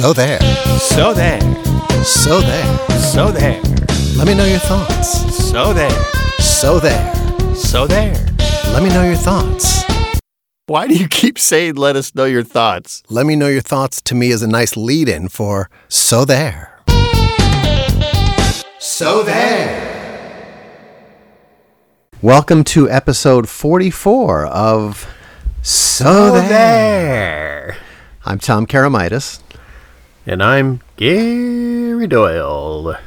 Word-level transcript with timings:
So 0.00 0.12
there. 0.12 0.38
So 0.78 1.12
there. 1.12 1.40
So 2.04 2.40
there. 2.40 2.78
So 3.00 3.32
there. 3.32 3.60
Let 4.16 4.28
me 4.28 4.34
know 4.34 4.44
your 4.44 4.60
thoughts. 4.60 5.36
So 5.50 5.72
there. 5.72 5.90
So 6.38 6.78
there. 6.78 7.12
So 7.56 7.88
there. 7.88 8.14
Let 8.72 8.84
me 8.84 8.90
know 8.90 9.02
your 9.02 9.16
thoughts. 9.16 9.82
Why 10.66 10.86
do 10.86 10.94
you 10.94 11.08
keep 11.08 11.36
saying 11.36 11.74
let 11.74 11.96
us 11.96 12.14
know 12.14 12.26
your 12.26 12.44
thoughts? 12.44 13.02
Let 13.08 13.26
me 13.26 13.34
know 13.34 13.48
your 13.48 13.60
thoughts 13.60 14.00
to 14.02 14.14
me 14.14 14.30
is 14.30 14.40
a 14.40 14.46
nice 14.46 14.76
lead 14.76 15.08
in 15.08 15.26
for 15.28 15.68
So 15.88 16.24
there. 16.24 16.78
So 18.78 19.24
there. 19.24 20.76
Welcome 22.22 22.62
to 22.64 22.88
episode 22.88 23.48
44 23.48 24.46
of 24.46 25.12
So, 25.62 26.30
there. 26.34 26.48
there. 26.48 27.76
I'm 28.24 28.38
Tom 28.38 28.64
Karamitis. 28.64 29.40
And 30.28 30.42
I'm 30.42 30.82
Gary 30.98 32.06
Doyle. 32.06 32.98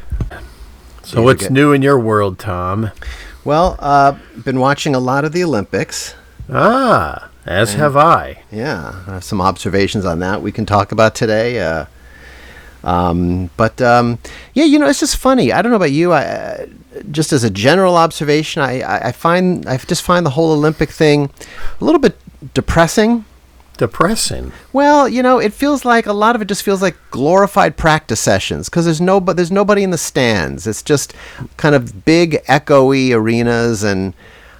So 1.03 1.21
what's 1.21 1.51
new 1.51 1.71
in 1.71 1.83
your 1.83 1.99
world, 1.99 2.39
Tom? 2.39 2.89
Well, 3.45 3.75
uh, 3.77 4.17
been 4.43 4.59
watching 4.59 4.95
a 4.95 4.99
lot 4.99 5.23
of 5.23 5.31
the 5.31 5.43
Olympics. 5.43 6.15
Ah, 6.49 7.29
as 7.45 7.75
have 7.75 7.95
I. 7.95 8.41
Yeah, 8.51 9.03
I 9.05 9.13
have 9.13 9.23
some 9.23 9.39
observations 9.39 10.03
on 10.03 10.17
that 10.17 10.41
we 10.41 10.51
can 10.51 10.65
talk 10.65 10.91
about 10.91 11.13
today. 11.13 11.59
Uh, 11.59 11.85
um, 12.83 13.51
but 13.55 13.79
um, 13.83 14.17
yeah, 14.55 14.63
you 14.63 14.79
know, 14.79 14.87
it's 14.87 15.01
just 15.01 15.17
funny. 15.17 15.53
I 15.53 15.61
don't 15.61 15.69
know 15.69 15.75
about 15.75 15.91
you. 15.91 16.13
I, 16.13 16.23
uh, 16.23 16.65
just 17.11 17.33
as 17.33 17.43
a 17.43 17.51
general 17.51 17.97
observation, 17.97 18.63
I, 18.63 18.81
I, 18.81 19.07
I 19.09 19.11
find 19.11 19.67
I 19.67 19.77
just 19.77 20.01
find 20.01 20.25
the 20.25 20.31
whole 20.31 20.53
Olympic 20.53 20.89
thing 20.89 21.29
a 21.79 21.85
little 21.85 22.01
bit 22.01 22.17
depressing. 22.55 23.25
Depressing. 23.81 24.51
Well, 24.73 25.09
you 25.09 25.23
know, 25.23 25.39
it 25.39 25.53
feels 25.53 25.85
like 25.85 26.05
a 26.05 26.13
lot 26.13 26.35
of 26.35 26.41
it 26.43 26.47
just 26.47 26.61
feels 26.61 26.83
like 26.83 26.95
glorified 27.09 27.77
practice 27.77 28.19
sessions 28.19 28.69
because 28.69 28.85
there's 28.85 29.01
no, 29.01 29.19
but 29.19 29.37
there's 29.37 29.51
nobody 29.51 29.81
in 29.81 29.89
the 29.89 29.97
stands. 29.97 30.67
It's 30.67 30.83
just 30.83 31.15
kind 31.57 31.73
of 31.73 32.05
big, 32.05 32.33
echoey 32.43 33.11
arenas, 33.11 33.81
and 33.81 34.13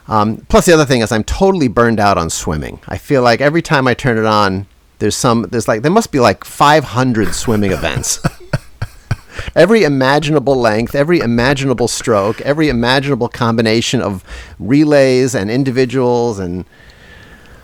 um, 0.08 0.38
plus 0.50 0.66
the 0.66 0.74
other 0.74 0.86
thing 0.86 1.02
is 1.02 1.12
I'm 1.12 1.24
totally 1.24 1.68
burned 1.68 2.00
out 2.00 2.18
on 2.18 2.32
swimming. 2.32 2.80
I 2.88 2.98
feel 2.98 3.22
like 3.22 3.42
every 3.42 3.62
time 3.62 3.88
I 3.88 3.94
turn 3.94 4.18
it 4.18 4.26
on, 4.26 4.66
there's 4.98 5.16
some, 5.16 5.44
there's 5.52 5.68
like 5.68 5.84
there 5.84 5.92
must 5.92 6.12
be 6.12 6.20
like 6.20 6.44
500 6.44 7.36
swimming 7.36 7.72
events. 7.72 8.22
Every 9.56 9.84
imaginable 9.84 10.56
length, 10.56 10.96
every 10.96 11.20
imaginable 11.20 11.88
stroke, 11.88 12.42
every 12.42 12.70
imaginable 12.70 13.30
combination 13.30 14.02
of 14.02 14.24
relays 14.60 15.36
and 15.36 15.52
individuals 15.52 16.40
and 16.40 16.66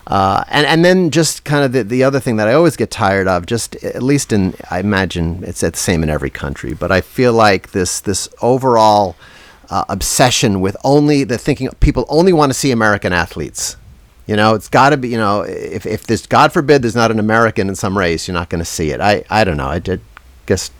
uh, 0.08 0.46
and 0.48 0.66
and 0.66 0.86
then 0.86 1.12
just 1.12 1.44
kind 1.44 1.66
of 1.66 1.74
the, 1.74 1.84
the 1.84 2.02
other 2.02 2.20
thing 2.22 2.38
that 2.38 2.48
I 2.48 2.54
always 2.54 2.78
get 2.78 2.90
tired 2.90 3.28
of, 3.28 3.46
just 3.46 3.76
at 3.84 4.02
least 4.02 4.32
in 4.32 4.54
I 4.72 4.80
imagine 4.80 5.44
it's 5.44 5.60
the 5.60 5.76
same 5.76 6.02
in 6.02 6.10
every 6.10 6.30
country, 6.30 6.74
but 6.74 6.94
I 6.94 7.02
feel 7.02 7.34
like 7.34 7.72
this 7.72 8.00
this 8.00 8.30
overall 8.42 9.18
uh, 9.70 9.84
obsession 9.90 10.62
with 10.62 10.78
only 10.86 11.26
the 11.26 11.38
thinking 11.38 11.70
people 11.82 12.06
only 12.08 12.32
want 12.32 12.52
to 12.52 12.54
see 12.54 12.72
American 12.72 13.12
athletes. 13.12 13.76
You 14.28 14.38
know, 14.38 14.56
it's 14.56 14.70
got 14.70 14.92
to 14.92 14.98
be. 14.98 15.10
You 15.10 15.18
know, 15.18 15.42
if 15.42 15.86
if 15.86 16.08
there's 16.08 16.26
God 16.26 16.54
forbid 16.54 16.84
there's 16.84 16.96
not 16.96 17.12
an 17.12 17.20
American 17.20 17.68
in 17.68 17.76
some 17.76 17.98
race, 17.98 18.30
you're 18.30 18.34
not 18.34 18.50
going 18.50 18.60
to 18.60 18.66
see 18.66 18.92
it. 18.92 19.02
I 19.02 19.26
I 19.30 19.44
don't 19.44 19.58
know. 19.58 19.68
I 19.68 19.80
did 19.80 20.00
guess 20.46 20.72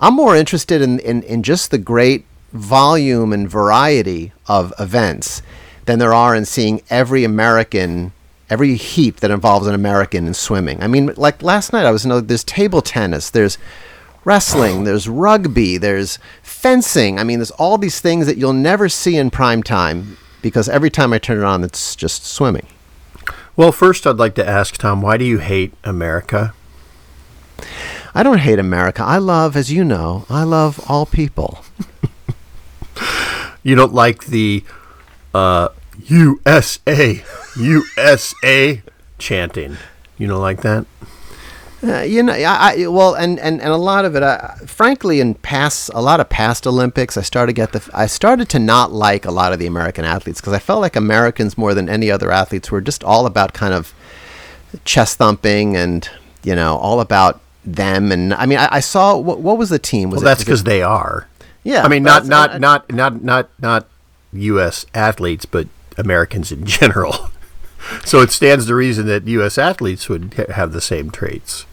I'm 0.00 0.14
more 0.14 0.34
interested 0.34 0.82
in, 0.82 0.98
in 0.98 1.22
in 1.22 1.44
just 1.44 1.70
the 1.70 1.78
great 1.78 2.24
volume 2.52 3.32
and 3.32 3.48
variety 3.48 4.32
of 4.48 4.72
events 4.80 5.42
than 5.84 6.00
there 6.00 6.12
are 6.14 6.34
in 6.34 6.44
seeing 6.44 6.82
every 6.90 7.22
American 7.22 8.12
every 8.50 8.74
heat 8.74 9.18
that 9.18 9.30
involves 9.30 9.66
an 9.66 9.74
American 9.74 10.26
in 10.26 10.34
swimming. 10.34 10.82
I 10.82 10.86
mean, 10.86 11.12
like 11.16 11.42
last 11.42 11.72
night, 11.72 11.86
I 11.86 11.90
was 11.90 12.04
in. 12.04 12.26
There's 12.26 12.44
table 12.44 12.82
tennis. 12.82 13.30
There's 13.30 13.58
wrestling. 14.24 14.84
There's 14.84 15.08
rugby. 15.08 15.76
There's 15.76 16.18
fencing. 16.42 17.18
I 17.18 17.24
mean, 17.24 17.38
there's 17.38 17.50
all 17.52 17.78
these 17.78 18.00
things 18.00 18.26
that 18.26 18.36
you'll 18.36 18.52
never 18.52 18.88
see 18.88 19.16
in 19.16 19.30
prime 19.30 19.62
time 19.62 20.16
because 20.42 20.68
every 20.68 20.90
time 20.90 21.12
I 21.12 21.18
turn 21.18 21.38
it 21.38 21.44
on, 21.44 21.64
it's 21.64 21.94
just 21.96 22.24
swimming. 22.24 22.66
Well, 23.56 23.72
first 23.72 24.06
I'd 24.06 24.16
like 24.16 24.34
to 24.36 24.48
ask 24.48 24.76
Tom, 24.76 25.02
why 25.02 25.16
do 25.16 25.24
you 25.24 25.38
hate 25.38 25.74
America? 25.82 26.54
I 28.14 28.22
don't 28.22 28.38
hate 28.38 28.58
America. 28.58 29.02
I 29.02 29.18
love, 29.18 29.56
as 29.56 29.72
you 29.72 29.84
know, 29.84 30.26
I 30.30 30.44
love 30.44 30.80
all 30.88 31.06
people. 31.06 31.64
You 33.62 33.74
don't 33.74 33.92
like 33.92 34.26
the 34.26 34.64
uh, 35.34 35.68
USA, 36.06 37.22
USA 37.56 38.82
chanting. 39.18 39.76
You 40.16 40.26
don't 40.26 40.40
like 40.40 40.62
that? 40.62 40.86
Uh, 41.80 42.00
you 42.00 42.24
know, 42.24 42.32
I, 42.32 42.74
I 42.74 42.86
well, 42.88 43.14
and, 43.14 43.38
and, 43.38 43.60
and 43.60 43.70
a 43.70 43.76
lot 43.76 44.04
of 44.04 44.16
it, 44.16 44.22
uh, 44.22 44.54
frankly, 44.66 45.20
in 45.20 45.34
past 45.34 45.90
a 45.94 46.00
lot 46.02 46.18
of 46.18 46.28
past 46.28 46.66
Olympics, 46.66 47.16
I 47.16 47.22
started 47.22 47.54
to 47.54 47.54
get 47.54 47.72
the 47.72 47.88
I 47.94 48.06
started 48.06 48.48
to 48.50 48.58
not 48.58 48.90
like 48.90 49.24
a 49.24 49.30
lot 49.30 49.52
of 49.52 49.60
the 49.60 49.66
American 49.66 50.04
athletes 50.04 50.40
because 50.40 50.52
I 50.52 50.58
felt 50.58 50.80
like 50.80 50.96
Americans 50.96 51.56
more 51.56 51.74
than 51.74 51.88
any 51.88 52.10
other 52.10 52.32
athletes 52.32 52.72
were 52.72 52.80
just 52.80 53.04
all 53.04 53.26
about 53.26 53.52
kind 53.52 53.74
of 53.74 53.94
chest 54.84 55.18
thumping 55.18 55.76
and 55.76 56.10
you 56.42 56.56
know 56.56 56.76
all 56.78 57.00
about 57.00 57.40
them. 57.64 58.10
And 58.10 58.34
I 58.34 58.46
mean, 58.46 58.58
I, 58.58 58.68
I 58.72 58.80
saw 58.80 59.16
what, 59.16 59.38
what 59.38 59.56
was 59.56 59.68
the 59.68 59.78
team? 59.78 60.10
Was 60.10 60.18
Well, 60.18 60.30
that's 60.30 60.42
because 60.42 60.64
they 60.64 60.82
are. 60.82 61.28
Yeah, 61.62 61.84
I 61.84 61.88
mean, 61.88 62.02
not 62.02 62.24
that's- 62.24 62.60
not 62.60 62.90
not 62.90 62.92
not 62.92 63.22
not 63.22 63.50
not 63.60 63.88
U.S. 64.32 64.84
athletes, 64.94 65.44
but 65.44 65.68
Americans 65.98 66.50
in 66.52 66.64
general. 66.78 67.30
so 68.04 68.20
it 68.20 68.30
stands 68.30 68.66
to 68.66 68.74
reason 68.74 69.06
that 69.06 69.26
U.S. 69.26 69.58
athletes 69.58 70.08
would 70.08 70.34
ha- 70.36 70.52
have 70.52 70.72
the 70.72 70.80
same 70.80 71.10
traits. 71.10 71.66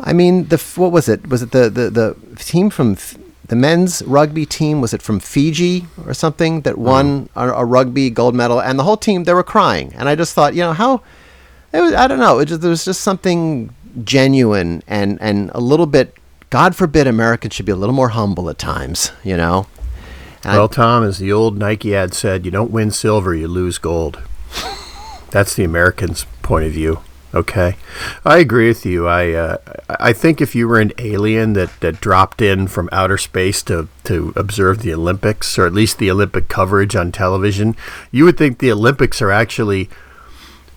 I 0.00 0.12
mean, 0.12 0.48
the 0.48 0.58
what 0.76 0.92
was 0.92 1.08
it? 1.08 1.28
Was 1.28 1.42
it 1.42 1.50
the 1.50 1.68
the, 1.70 1.90
the 1.90 2.16
team 2.36 2.70
from 2.70 2.92
F- 2.92 3.18
the 3.46 3.56
men's 3.56 4.02
rugby 4.02 4.46
team? 4.46 4.80
Was 4.80 4.94
it 4.94 5.02
from 5.02 5.18
Fiji 5.18 5.86
or 6.06 6.14
something 6.14 6.60
that 6.62 6.74
uh-huh. 6.74 6.82
won 6.82 7.28
a, 7.34 7.48
a 7.48 7.64
rugby 7.64 8.10
gold 8.10 8.34
medal? 8.34 8.60
And 8.60 8.78
the 8.78 8.84
whole 8.84 8.96
team 8.96 9.24
they 9.24 9.34
were 9.34 9.42
crying, 9.42 9.92
and 9.96 10.08
I 10.08 10.14
just 10.14 10.34
thought, 10.34 10.54
you 10.54 10.60
know, 10.60 10.72
how 10.72 11.02
it 11.72 11.80
was. 11.80 11.94
I 11.94 12.06
don't 12.06 12.20
know. 12.20 12.38
It 12.38 12.46
just, 12.46 12.60
there 12.60 12.70
was 12.70 12.84
just 12.84 13.00
something 13.00 13.74
genuine 14.04 14.82
and 14.86 15.18
and 15.20 15.50
a 15.54 15.60
little 15.60 15.86
bit. 15.86 16.14
God 16.50 16.74
forbid 16.74 17.06
Americans 17.06 17.54
should 17.54 17.66
be 17.66 17.72
a 17.72 17.76
little 17.76 17.94
more 17.94 18.08
humble 18.10 18.48
at 18.48 18.58
times, 18.58 19.12
you 19.22 19.36
know. 19.36 19.66
Well, 20.44 20.68
Tom, 20.68 21.04
as 21.04 21.18
the 21.18 21.32
old 21.32 21.58
Nike 21.58 21.94
ad 21.94 22.14
said, 22.14 22.44
you 22.44 22.50
don't 22.50 22.70
win 22.70 22.90
silver, 22.90 23.34
you 23.34 23.48
lose 23.48 23.78
gold. 23.78 24.22
That's 25.30 25.54
the 25.54 25.64
Americans' 25.64 26.26
point 26.42 26.66
of 26.66 26.72
view. 26.72 27.00
Okay, 27.34 27.76
I 28.24 28.38
agree 28.38 28.68
with 28.68 28.86
you. 28.86 29.06
I 29.06 29.32
uh, 29.32 29.58
I 30.00 30.14
think 30.14 30.40
if 30.40 30.54
you 30.54 30.66
were 30.66 30.80
an 30.80 30.92
alien 30.96 31.52
that, 31.52 31.78
that 31.80 32.00
dropped 32.00 32.40
in 32.40 32.68
from 32.68 32.88
outer 32.90 33.18
space 33.18 33.62
to, 33.64 33.88
to 34.04 34.32
observe 34.34 34.80
the 34.80 34.94
Olympics, 34.94 35.58
or 35.58 35.66
at 35.66 35.74
least 35.74 35.98
the 35.98 36.10
Olympic 36.10 36.48
coverage 36.48 36.96
on 36.96 37.12
television, 37.12 37.76
you 38.10 38.24
would 38.24 38.38
think 38.38 38.58
the 38.58 38.72
Olympics 38.72 39.20
are 39.20 39.30
actually 39.30 39.90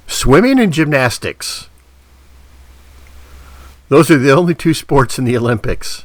swimming 0.08 0.60
and 0.60 0.74
gymnastics. 0.74 1.70
Those 3.88 4.12
are 4.12 4.18
the 4.18 4.32
only 4.32 4.54
two 4.54 4.74
sports 4.74 5.18
in 5.18 5.24
the 5.24 5.38
Olympics 5.38 6.04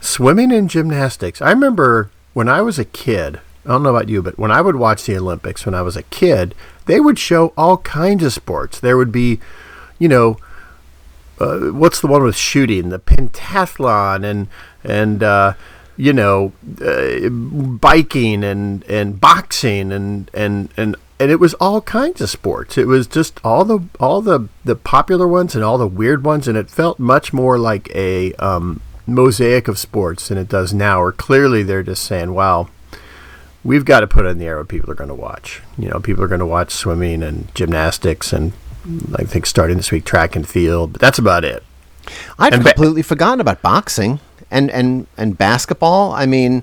swimming 0.00 0.52
and 0.52 0.68
gymnastics. 0.68 1.40
I 1.40 1.50
remember 1.50 2.10
when 2.36 2.50
I 2.50 2.60
was 2.60 2.78
a 2.78 2.84
kid, 2.84 3.40
I 3.64 3.70
don't 3.70 3.82
know 3.82 3.96
about 3.96 4.10
you, 4.10 4.20
but 4.20 4.38
when 4.38 4.50
I 4.50 4.60
would 4.60 4.76
watch 4.76 5.06
the 5.06 5.16
Olympics 5.16 5.64
when 5.64 5.74
I 5.74 5.80
was 5.80 5.96
a 5.96 6.02
kid, 6.02 6.54
they 6.84 7.00
would 7.00 7.18
show 7.18 7.54
all 7.56 7.78
kinds 7.78 8.22
of 8.22 8.30
sports. 8.34 8.78
There 8.78 8.98
would 8.98 9.10
be, 9.10 9.40
you 9.98 10.06
know, 10.06 10.36
uh, 11.40 11.70
what's 11.70 11.98
the 11.98 12.08
one 12.08 12.22
with 12.22 12.36
shooting? 12.36 12.90
The 12.90 12.98
pentathlon 12.98 14.22
and 14.22 14.48
and 14.84 15.22
uh, 15.22 15.54
you 15.96 16.12
know, 16.12 16.52
uh, 16.84 17.30
biking 17.30 18.44
and 18.44 18.84
and 18.84 19.18
boxing 19.18 19.90
and 19.90 20.30
and 20.34 20.68
and 20.76 20.94
and 21.18 21.30
it 21.30 21.40
was 21.40 21.54
all 21.54 21.80
kinds 21.80 22.20
of 22.20 22.28
sports. 22.28 22.76
It 22.76 22.86
was 22.86 23.06
just 23.06 23.40
all 23.42 23.64
the 23.64 23.80
all 23.98 24.20
the 24.20 24.50
the 24.62 24.76
popular 24.76 25.26
ones 25.26 25.54
and 25.54 25.64
all 25.64 25.78
the 25.78 25.86
weird 25.86 26.22
ones, 26.22 26.46
and 26.46 26.58
it 26.58 26.68
felt 26.68 26.98
much 26.98 27.32
more 27.32 27.58
like 27.58 27.88
a 27.94 28.34
um, 28.34 28.82
mosaic 29.06 29.68
of 29.68 29.78
sports 29.78 30.28
than 30.28 30.38
it 30.38 30.48
does 30.48 30.72
now. 30.74 31.00
Or 31.00 31.12
clearly, 31.12 31.62
they're 31.62 31.82
just 31.82 32.04
saying, 32.04 32.34
"Wow, 32.34 32.68
we've 33.64 33.84
got 33.84 34.00
to 34.00 34.06
put 34.06 34.26
in 34.26 34.38
the 34.38 34.46
air 34.46 34.58
what 34.58 34.68
people 34.68 34.90
are 34.90 34.94
going 34.94 35.08
to 35.08 35.14
watch." 35.14 35.62
You 35.78 35.88
know, 35.88 36.00
people 36.00 36.22
are 36.24 36.28
going 36.28 36.40
to 36.40 36.46
watch 36.46 36.72
swimming 36.72 37.22
and 37.22 37.54
gymnastics, 37.54 38.32
and 38.32 38.52
I 39.16 39.24
think 39.24 39.46
starting 39.46 39.76
this 39.76 39.90
week, 39.90 40.04
track 40.04 40.36
and 40.36 40.46
field. 40.48 40.92
But 40.92 41.00
that's 41.00 41.18
about 41.18 41.44
it. 41.44 41.62
I'd 42.38 42.54
And 42.54 42.62
ba- 42.62 42.72
completely 42.74 43.02
forgotten 43.02 43.40
about 43.40 43.60
boxing 43.62 44.20
and, 44.50 44.70
and, 44.70 45.06
and 45.16 45.36
basketball. 45.36 46.12
I 46.12 46.26
mean, 46.26 46.62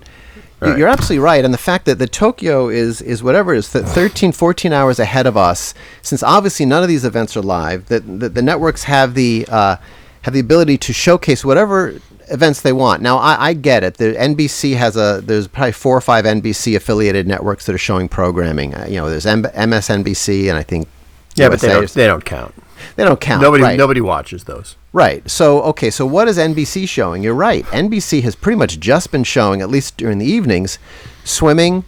Right. 0.61 0.77
you're 0.77 0.87
absolutely 0.87 1.19
right. 1.21 1.43
And 1.43 1.53
the 1.53 1.57
fact 1.57 1.83
that 1.87 1.99
the 1.99 2.07
Tokyo 2.07 2.69
is, 2.69 3.01
is 3.01 3.21
whatever 3.21 3.53
it 3.53 3.57
is, 3.57 3.73
th- 3.73 3.83
13, 3.87 4.31
14 4.31 4.71
hours 4.71 4.97
ahead 4.99 5.27
of 5.27 5.35
us, 5.35 5.73
since 6.01 6.23
obviously 6.23 6.65
none 6.65 6.81
of 6.81 6.87
these 6.87 7.03
events 7.03 7.35
are 7.35 7.41
live, 7.41 7.87
that 7.87 8.03
the, 8.21 8.29
the 8.29 8.41
networks 8.41 8.83
have 8.85 9.13
the, 9.15 9.45
uh, 9.49 9.75
have 10.21 10.33
the 10.33 10.39
ability 10.39 10.77
to 10.77 10.93
showcase 10.93 11.43
whatever 11.43 11.95
events 12.33 12.61
they 12.61 12.73
want. 12.73 13.01
Now, 13.01 13.17
I, 13.17 13.49
I 13.49 13.53
get 13.53 13.83
it. 13.83 13.95
The 13.95 14.13
NBC 14.13 14.75
has 14.75 14.97
a, 14.97 15.21
there's 15.23 15.47
probably 15.47 15.71
four 15.71 15.95
or 15.95 16.01
five 16.01 16.25
NBC 16.25 16.75
affiliated 16.75 17.27
networks 17.27 17.65
that 17.67 17.75
are 17.75 17.79
showing 17.79 18.09
programming. 18.09 18.73
Uh, 18.73 18.85
you 18.89 18.97
know, 18.97 19.09
there's 19.09 19.25
M- 19.25 19.43
MSNBC 19.43 20.49
and 20.49 20.57
I 20.57 20.63
think 20.63 20.87
Yeah, 21.35 21.49
but 21.49 21.61
they 21.61 21.67
don't, 21.69 21.89
they 21.91 22.07
don't 22.07 22.25
count. 22.25 22.53
they 22.95 23.05
don't 23.05 23.21
count. 23.21 23.41
Nobody 23.41 23.63
right. 23.63 23.77
nobody 23.77 24.01
watches 24.01 24.43
those. 24.45 24.75
Right. 24.91 25.27
So, 25.29 25.61
okay, 25.63 25.89
so 25.89 26.05
what 26.05 26.27
is 26.27 26.37
NBC 26.37 26.89
showing? 26.89 27.23
You're 27.23 27.33
right. 27.33 27.63
NBC 27.65 28.23
has 28.23 28.35
pretty 28.35 28.57
much 28.57 28.79
just 28.79 29.11
been 29.11 29.23
showing, 29.23 29.61
at 29.61 29.69
least 29.69 29.97
during 29.97 30.17
the 30.17 30.25
evenings, 30.25 30.79
swimming, 31.23 31.83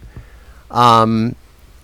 um, 0.70 1.36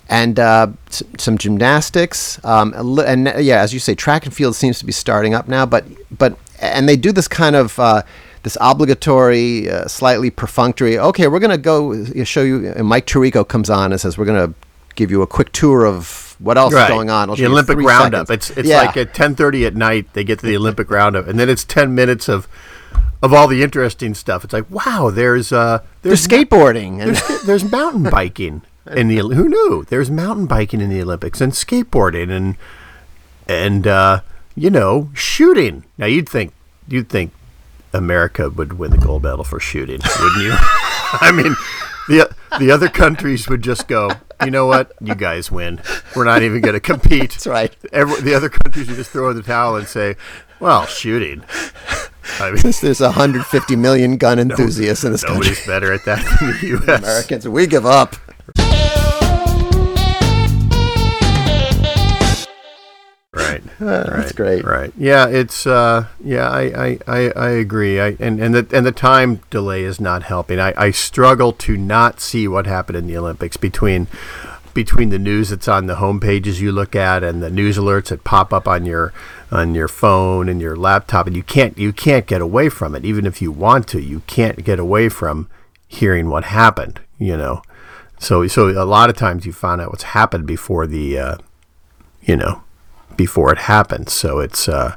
and 0.09 0.38
uh, 0.38 0.69
some 0.91 1.38
gymnastics, 1.38 2.44
um, 2.44 2.75
and 3.00 3.32
yeah, 3.38 3.61
as 3.61 3.73
you 3.73 3.81
say, 3.81 3.94
track 3.94 4.26
and 4.26 4.35
field 4.35 4.55
seems 4.55 4.79
to 4.79 4.85
be 4.85 4.93
starting 4.93 5.32
up 5.32 5.49
now. 5.49 5.64
But 5.64 5.85
but 6.17 6.37
and 6.61 6.88
they 6.88 6.97
do 6.97 7.12
this 7.12 7.29
kind 7.29 7.56
of 7.56 7.79
uh, 7.79 8.03
this 8.42 8.56
obligatory, 8.60 9.70
uh, 9.70 9.86
slightly 9.86 10.30
perfunctory. 10.30 10.98
Okay, 10.98 11.28
we're 11.28 11.38
going 11.38 11.50
to 11.50 11.58
go 11.58 12.04
show 12.24 12.42
you. 12.42 12.68
And 12.72 12.86
Mike 12.86 13.06
Tirico 13.06 13.46
comes 13.46 13.70
on 13.70 13.92
and 13.92 14.00
says, 14.00 14.18
"We're 14.18 14.24
going 14.24 14.48
to 14.52 14.54
give 14.94 15.10
you 15.10 15.22
a 15.22 15.26
quick 15.26 15.52
tour 15.52 15.86
of 15.86 16.34
what 16.38 16.58
else 16.58 16.74
is 16.74 16.88
going 16.88 17.08
on." 17.10 17.30
I'll 17.30 17.36
The 17.36 17.46
Olympic 17.46 17.78
roundup. 17.78 18.26
seconds." 18.26 18.50
It's 18.50 18.58
it's 18.58 18.68
Yeah. 18.68 18.78
like 18.82 18.96
at 18.96 19.14
ten 19.14 19.34
thirty 19.34 19.64
at 19.66 19.74
night 19.76 20.12
they 20.12 20.24
get 20.24 20.40
to 20.40 20.46
the 20.46 20.56
Olympic 20.56 20.90
roundup, 20.90 21.28
and 21.28 21.38
then 21.38 21.48
it's 21.48 21.64
ten 21.64 21.94
minutes 21.94 22.28
of 22.28 22.48
of 23.22 23.32
all 23.32 23.46
the 23.46 23.62
interesting 23.62 24.14
stuff. 24.14 24.42
It's 24.44 24.52
like 24.52 24.68
wow, 24.70 25.10
there's 25.10 25.52
uh 25.52 25.78
There's 26.02 26.26
there's 26.26 26.44
skateboarding 26.44 27.00
and 27.00 27.14
there's, 27.16 27.42
there's 27.44 27.70
mountain 27.70 28.10
biking 28.10 28.62
in 28.90 29.06
the 29.08 29.18
who 29.18 29.48
knew 29.48 29.84
there's 29.88 30.10
mountain 30.10 30.46
biking 30.46 30.80
in 30.80 30.90
the 30.90 31.00
Olympics 31.00 31.40
and 31.40 31.52
skateboarding 31.52 32.30
and 32.30 32.56
and 33.46 33.86
uh, 33.86 34.20
you 34.56 34.70
know 34.70 35.10
shooting. 35.14 35.84
Now 35.96 36.06
you'd 36.06 36.28
think 36.28 36.52
you'd 36.88 37.08
think 37.08 37.32
America 37.92 38.50
would 38.50 38.74
win 38.74 38.90
the 38.90 38.98
gold 38.98 39.22
medal 39.22 39.44
for 39.44 39.60
shooting, 39.60 40.00
wouldn't 40.20 40.42
you? 40.42 40.52
I 40.56 41.30
mean, 41.34 41.54
the 42.08 42.34
the 42.58 42.70
other 42.70 42.88
countries 42.88 43.48
would 43.48 43.62
just 43.62 43.88
go. 43.88 44.10
You 44.44 44.50
know 44.50 44.66
what? 44.66 44.92
You 45.00 45.14
guys 45.14 45.50
win. 45.52 45.80
We're 46.16 46.24
not 46.24 46.42
even 46.42 46.60
going 46.62 46.74
to 46.74 46.80
compete. 46.80 47.30
That's 47.30 47.46
right. 47.46 47.74
Every, 47.92 48.20
the 48.22 48.34
other 48.34 48.48
countries 48.48 48.88
would 48.88 48.96
just 48.96 49.10
throw 49.10 49.30
in 49.30 49.36
the 49.36 49.42
towel 49.42 49.76
and 49.76 49.86
say, 49.86 50.16
"Well, 50.58 50.86
shooting." 50.86 51.44
I 52.40 52.48
mean, 52.50 52.58
Since 52.58 52.80
there's 52.80 53.00
150 53.00 53.76
million 53.76 54.16
gun 54.16 54.38
enthusiasts 54.40 55.04
in 55.04 55.12
this 55.12 55.22
country. 55.24 55.40
nobody's 55.48 55.66
better 55.66 55.92
at 55.92 56.04
that 56.06 56.24
than 56.40 56.50
the 56.60 56.66
U.S. 56.68 56.98
Americans, 57.00 57.48
we 57.48 57.66
give 57.66 57.84
up. 57.86 58.16
Right. 63.52 63.62
That's 63.78 64.10
right, 64.10 64.37
great. 64.37 64.64
Right. 64.64 64.93
Yeah, 64.96 65.28
it's 65.28 65.66
uh 65.66 66.06
yeah, 66.22 66.49
I 66.49 66.62
I, 66.62 66.99
I, 67.06 67.32
I 67.37 67.49
agree. 67.50 68.00
I 68.00 68.16
and, 68.20 68.40
and 68.40 68.54
the 68.54 68.66
and 68.76 68.87
the 68.87 68.93
time 68.93 69.40
delay 69.50 69.82
is 69.82 70.00
not 70.00 70.25
helping. 70.25 70.58
I, 70.58 70.72
I 70.76 70.90
struggle 70.90 71.52
to 71.54 71.76
not 71.76 72.20
see 72.20 72.49
what 72.49 72.66
happened 72.66 72.96
in 72.96 73.06
the 73.06 73.16
Olympics 73.16 73.56
between 73.56 74.08
between 74.75 75.10
the 75.10 75.19
news 75.19 75.50
that's 75.50 75.69
on 75.69 75.87
the 75.87 75.96
home 75.96 76.20
pages 76.20 76.60
you 76.60 76.72
look 76.72 76.96
at 76.96 77.22
and 77.22 77.43
the 77.43 77.50
news 77.50 77.76
alerts 77.76 78.08
that 78.08 78.25
pop 78.25 78.52
up 78.52 78.66
on 78.66 78.87
your 78.87 79.12
on 79.50 79.75
your 79.75 79.88
phone 79.88 80.49
and 80.49 80.60
your 80.60 80.76
laptop 80.76 81.26
and 81.26 81.37
you 81.37 81.43
can't 81.43 81.76
you 81.76 81.93
can't 81.93 82.26
get 82.26 82.40
away 82.40 82.69
from 82.69 82.94
it 82.94 83.04
even 83.04 83.26
if 83.26 83.43
you 83.43 83.52
want 83.52 83.87
to 83.87 84.00
you 84.00 84.20
can't 84.26 84.64
get 84.64 84.78
away 84.78 85.08
from 85.08 85.49
hearing 85.87 86.31
what 86.31 86.44
happened 86.44 87.00
you 87.19 87.37
know 87.37 87.62
so 88.19 88.46
so 88.46 88.70
a 88.70 88.87
lot 88.87 89.10
of 89.10 89.16
times 89.16 89.44
you 89.44 89.52
find 89.52 89.81
out 89.81 89.90
what's 89.90 90.04
happened 90.04 90.46
before 90.46 90.87
the 90.87 91.19
uh, 91.19 91.37
you 92.22 92.37
know 92.37 92.62
before 93.17 93.53
it 93.53 93.59
happens. 93.59 94.12
So 94.12 94.38
it's 94.41 94.69
uh, 94.69 94.97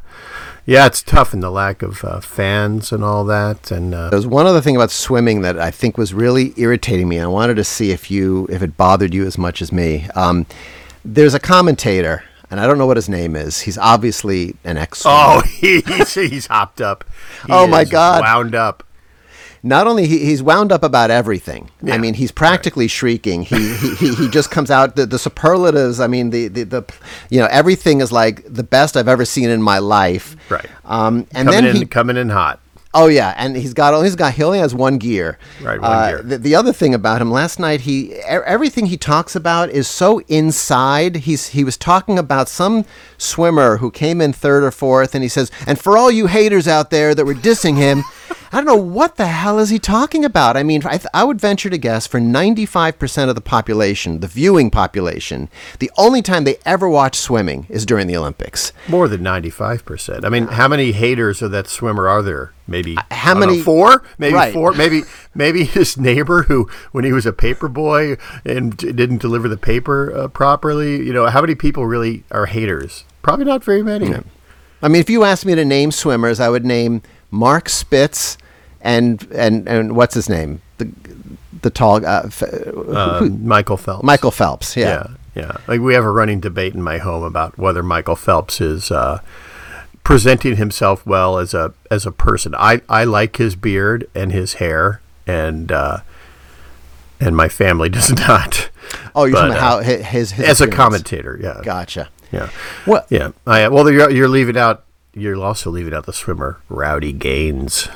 yeah, 0.65 0.87
it's 0.87 1.03
tough 1.03 1.33
in 1.33 1.41
the 1.41 1.51
lack 1.51 1.81
of 1.83 2.03
uh, 2.03 2.19
fans 2.21 2.91
and 2.91 3.03
all 3.03 3.23
that. 3.25 3.69
And 3.71 3.93
uh, 3.93 4.09
There's 4.09 4.25
one 4.25 4.47
other 4.47 4.61
thing 4.61 4.75
about 4.75 4.89
swimming 4.91 5.41
that 5.41 5.59
I 5.59 5.69
think 5.71 5.97
was 5.97 6.13
really 6.13 6.53
irritating 6.57 7.07
me. 7.07 7.19
I 7.19 7.27
wanted 7.27 7.55
to 7.55 7.63
see 7.63 7.91
if 7.91 8.09
you 8.09 8.47
if 8.49 8.61
it 8.61 8.75
bothered 8.77 9.13
you 9.13 9.25
as 9.25 9.37
much 9.37 9.61
as 9.61 9.71
me. 9.71 10.07
Um, 10.15 10.45
there's 11.03 11.33
a 11.35 11.39
commentator, 11.39 12.23
and 12.49 12.59
I 12.59 12.65
don't 12.65 12.77
know 12.79 12.87
what 12.87 12.97
his 12.97 13.07
name 13.09 13.35
is. 13.35 13.61
He's 13.61 13.77
obviously 13.77 14.55
an 14.63 14.77
ex. 14.77 15.03
oh, 15.05 15.41
he's 15.59 16.13
he's 16.15 16.47
hopped 16.47 16.81
up. 16.81 17.03
He 17.45 17.51
Oh, 17.53 17.67
my 17.67 17.83
God. 17.85 18.21
wound 18.23 18.55
up. 18.55 18.83
Not 19.65 19.87
only 19.87 20.05
he, 20.05 20.19
he's 20.19 20.43
wound 20.43 20.71
up 20.71 20.83
about 20.83 21.09
everything. 21.09 21.71
I 21.91 21.97
mean, 21.97 22.13
he's 22.13 22.31
practically 22.31 22.87
shrieking. 22.87 23.41
He, 23.41 23.75
he 23.77 23.95
he 23.95 24.13
he 24.13 24.29
just 24.37 24.51
comes 24.51 24.69
out 24.69 24.95
the, 24.95 25.07
the 25.07 25.17
superlatives. 25.17 25.99
I 25.99 26.05
mean, 26.05 26.29
the, 26.29 26.47
the 26.49 26.65
the 26.65 26.83
you 27.31 27.39
know 27.39 27.47
everything 27.49 27.99
is 27.99 28.11
like 28.11 28.43
the 28.47 28.61
best 28.63 28.95
I've 28.95 29.07
ever 29.07 29.25
seen 29.25 29.49
in 29.49 29.63
my 29.63 29.79
life. 29.79 30.35
Right. 30.51 30.67
Um, 30.85 31.25
and 31.33 31.47
coming 31.47 31.51
then 31.51 31.65
in 31.65 31.75
he 31.77 31.85
coming 31.87 32.15
in 32.15 32.29
hot. 32.29 32.59
Oh 32.93 33.07
yeah, 33.07 33.33
and 33.37 33.57
he's 33.57 33.73
got 33.73 33.99
he's 34.03 34.15
got 34.15 34.35
he 34.35 34.43
only 34.43 34.59
has 34.59 34.75
one 34.75 34.99
gear. 34.99 35.37
Right, 35.61 35.81
one 35.81 35.91
Uh, 35.91 36.07
gear. 36.09 36.21
The, 36.21 36.37
the 36.37 36.55
other 36.55 36.71
thing 36.71 36.93
about 36.93 37.19
him 37.19 37.31
last 37.31 37.59
night, 37.59 37.81
he 37.81 38.13
everything 38.23 38.85
he 38.85 38.97
talks 38.97 39.35
about 39.35 39.69
is 39.71 39.87
so 39.87 40.19
inside. 40.29 41.15
He's 41.17 41.47
he 41.49 41.63
was 41.63 41.75
talking 41.75 42.17
about 42.17 42.47
some 42.47 42.85
swimmer 43.17 43.77
who 43.77 43.89
came 43.91 44.21
in 44.21 44.31
third 44.31 44.63
or 44.63 44.71
fourth, 44.71 45.13
and 45.13 45.23
he 45.23 45.27
says, 45.27 45.51
"And 45.67 45.77
for 45.77 45.97
all 45.97 46.09
you 46.09 46.27
haters 46.27 46.67
out 46.67 46.89
there 46.89 47.13
that 47.15 47.25
were 47.25 47.33
dissing 47.33 47.75
him." 47.77 48.03
I 48.51 48.57
don't 48.57 48.65
know 48.65 48.75
what 48.75 49.15
the 49.17 49.27
hell 49.27 49.59
is 49.59 49.69
he 49.69 49.79
talking 49.79 50.23
about. 50.23 50.55
I 50.55 50.63
mean, 50.63 50.81
I, 50.85 50.97
th- 50.97 51.07
I 51.13 51.23
would 51.23 51.39
venture 51.41 51.69
to 51.69 51.77
guess 51.77 52.07
for 52.07 52.19
95% 52.19 53.29
of 53.29 53.35
the 53.35 53.41
population, 53.41 54.19
the 54.19 54.27
viewing 54.27 54.69
population, 54.71 55.49
the 55.79 55.91
only 55.97 56.21
time 56.21 56.43
they 56.43 56.57
ever 56.65 56.87
watch 56.87 57.15
swimming 57.17 57.65
is 57.69 57.85
during 57.85 58.07
the 58.07 58.15
Olympics. 58.17 58.71
More 58.87 59.07
than 59.07 59.23
ninety 59.23 59.49
five 59.49 59.83
percent. 59.85 60.23
I 60.25 60.29
mean, 60.29 60.47
how 60.47 60.67
many 60.67 60.91
haters 60.91 61.41
of 61.41 61.51
that 61.51 61.67
swimmer 61.67 62.07
are 62.07 62.21
there? 62.21 62.53
Maybe 62.67 62.97
Uh, 62.97 63.01
how 63.11 63.33
don't 63.33 63.41
know, 63.41 63.47
many- 63.47 63.61
four? 63.61 64.03
Maybe 64.17 64.33
Right. 64.35 64.53
four. 64.53 64.73
Maybe 64.73 65.03
maybe 65.33 65.63
his 65.65 65.97
neighbor 65.97 66.43
who, 66.43 66.69
when 66.91 67.03
he 67.03 67.11
was 67.11 67.25
a 67.25 67.33
paper 67.33 67.67
boy 67.67 68.17
and 68.45 68.75
didn't 68.77 69.21
deliver 69.21 69.47
the 69.47 69.57
paper 69.57 70.15
uh, 70.15 70.27
properly. 70.27 70.97
You 71.05 71.13
know, 71.13 71.27
how 71.27 71.41
many 71.41 71.55
people 71.55 71.85
really 71.85 72.23
are 72.31 72.45
haters? 72.45 73.03
Probably 73.21 73.45
not 73.45 73.63
very 73.63 73.83
many. 73.83 74.13
I 74.81 74.87
mean, 74.87 74.99
if 75.01 75.09
you 75.09 75.23
asked 75.23 75.45
me 75.45 75.55
to 75.55 75.65
name 75.65 75.91
swimmers, 75.91 76.39
I 76.39 76.49
would 76.49 76.65
name 76.65 77.01
Mark 77.31 77.69
Spitz 77.69 78.37
and 78.81 79.25
and 79.33 79.67
and 79.67 79.95
what's 79.95 80.13
his 80.13 80.29
name, 80.29 80.61
the 80.77 80.89
the 81.61 81.69
tall 81.69 82.05
uh, 82.05 82.23
f- 82.25 82.43
Uh, 82.43 83.27
Michael 83.41 83.77
Phelps. 83.77 84.03
Michael 84.03 84.31
Phelps. 84.31 84.75
Yeah. 84.77 85.07
Yeah, 85.35 85.41
yeah. 85.43 85.57
Like 85.67 85.81
we 85.81 85.93
have 85.95 86.03
a 86.03 86.11
running 86.11 86.39
debate 86.39 86.73
in 86.75 86.81
my 86.81 86.97
home 86.99 87.23
about 87.23 87.57
whether 87.57 87.81
Michael 87.81 88.15
Phelps 88.15 88.61
is 88.61 88.91
uh, 88.91 89.19
presenting 90.03 90.57
himself 90.57 91.05
well 91.05 91.37
as 91.39 91.53
a 91.53 91.73
as 91.89 92.05
a 92.05 92.11
person. 92.11 92.53
I, 92.55 92.81
I 92.87 93.03
like 93.05 93.37
his 93.37 93.55
beard 93.55 94.07
and 94.13 94.31
his 94.31 94.55
hair, 94.55 95.01
and 95.25 95.71
uh, 95.71 95.99
and 97.19 97.35
my 97.35 97.49
family 97.49 97.89
does 97.97 98.11
not. 98.11 98.69
Oh, 99.15 99.23
you're 99.25 99.33
But, 99.33 99.47
talking 99.47 99.57
about 99.57 99.79
uh, 99.79 99.83
how 99.85 99.93
his, 100.03 100.31
his 100.31 100.47
as 100.47 100.61
a 100.61 100.67
commentator, 100.67 101.39
yeah, 101.41 101.59
Gotcha. 101.63 102.09
yeah, 102.31 102.49
Well, 102.85 103.03
yeah. 103.09 103.31
I, 103.47 103.67
well, 103.69 103.89
you're, 103.89 104.11
you're 104.11 104.27
leaving 104.29 104.57
out. 104.57 104.83
You're 105.17 105.41
also 105.41 105.71
leaving 105.71 105.93
out 105.93 106.05
the 106.05 106.11
swimmer 106.11 106.59
Rowdy 106.67 107.13
Gaines. 107.13 107.87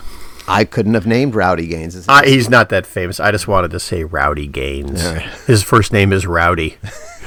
I 0.48 0.64
couldn't 0.64 0.94
have 0.94 1.06
named 1.06 1.36
Rowdy 1.36 1.68
Gaines. 1.68 2.08
He's 2.24 2.50
not 2.50 2.70
that 2.70 2.86
famous. 2.86 3.20
I 3.20 3.32
just 3.32 3.46
wanted 3.46 3.72
to 3.72 3.80
say 3.80 4.06
Rowdy 4.06 4.48
Gaines. 4.48 5.04
Right. 5.04 5.24
His 5.46 5.62
first 5.62 5.92
name 5.92 6.14
is 6.14 6.26
Rowdy, 6.26 6.78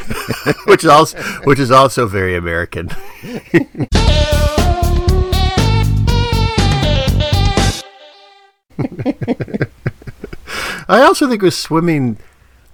which 0.65 0.83
is 0.83 0.89
also 0.89 1.19
which 1.45 1.59
is 1.59 1.71
also 1.71 2.07
very 2.07 2.35
American. 2.35 2.89
I 10.89 11.03
also 11.03 11.29
think 11.29 11.43
with 11.43 11.53
swimming, 11.53 12.17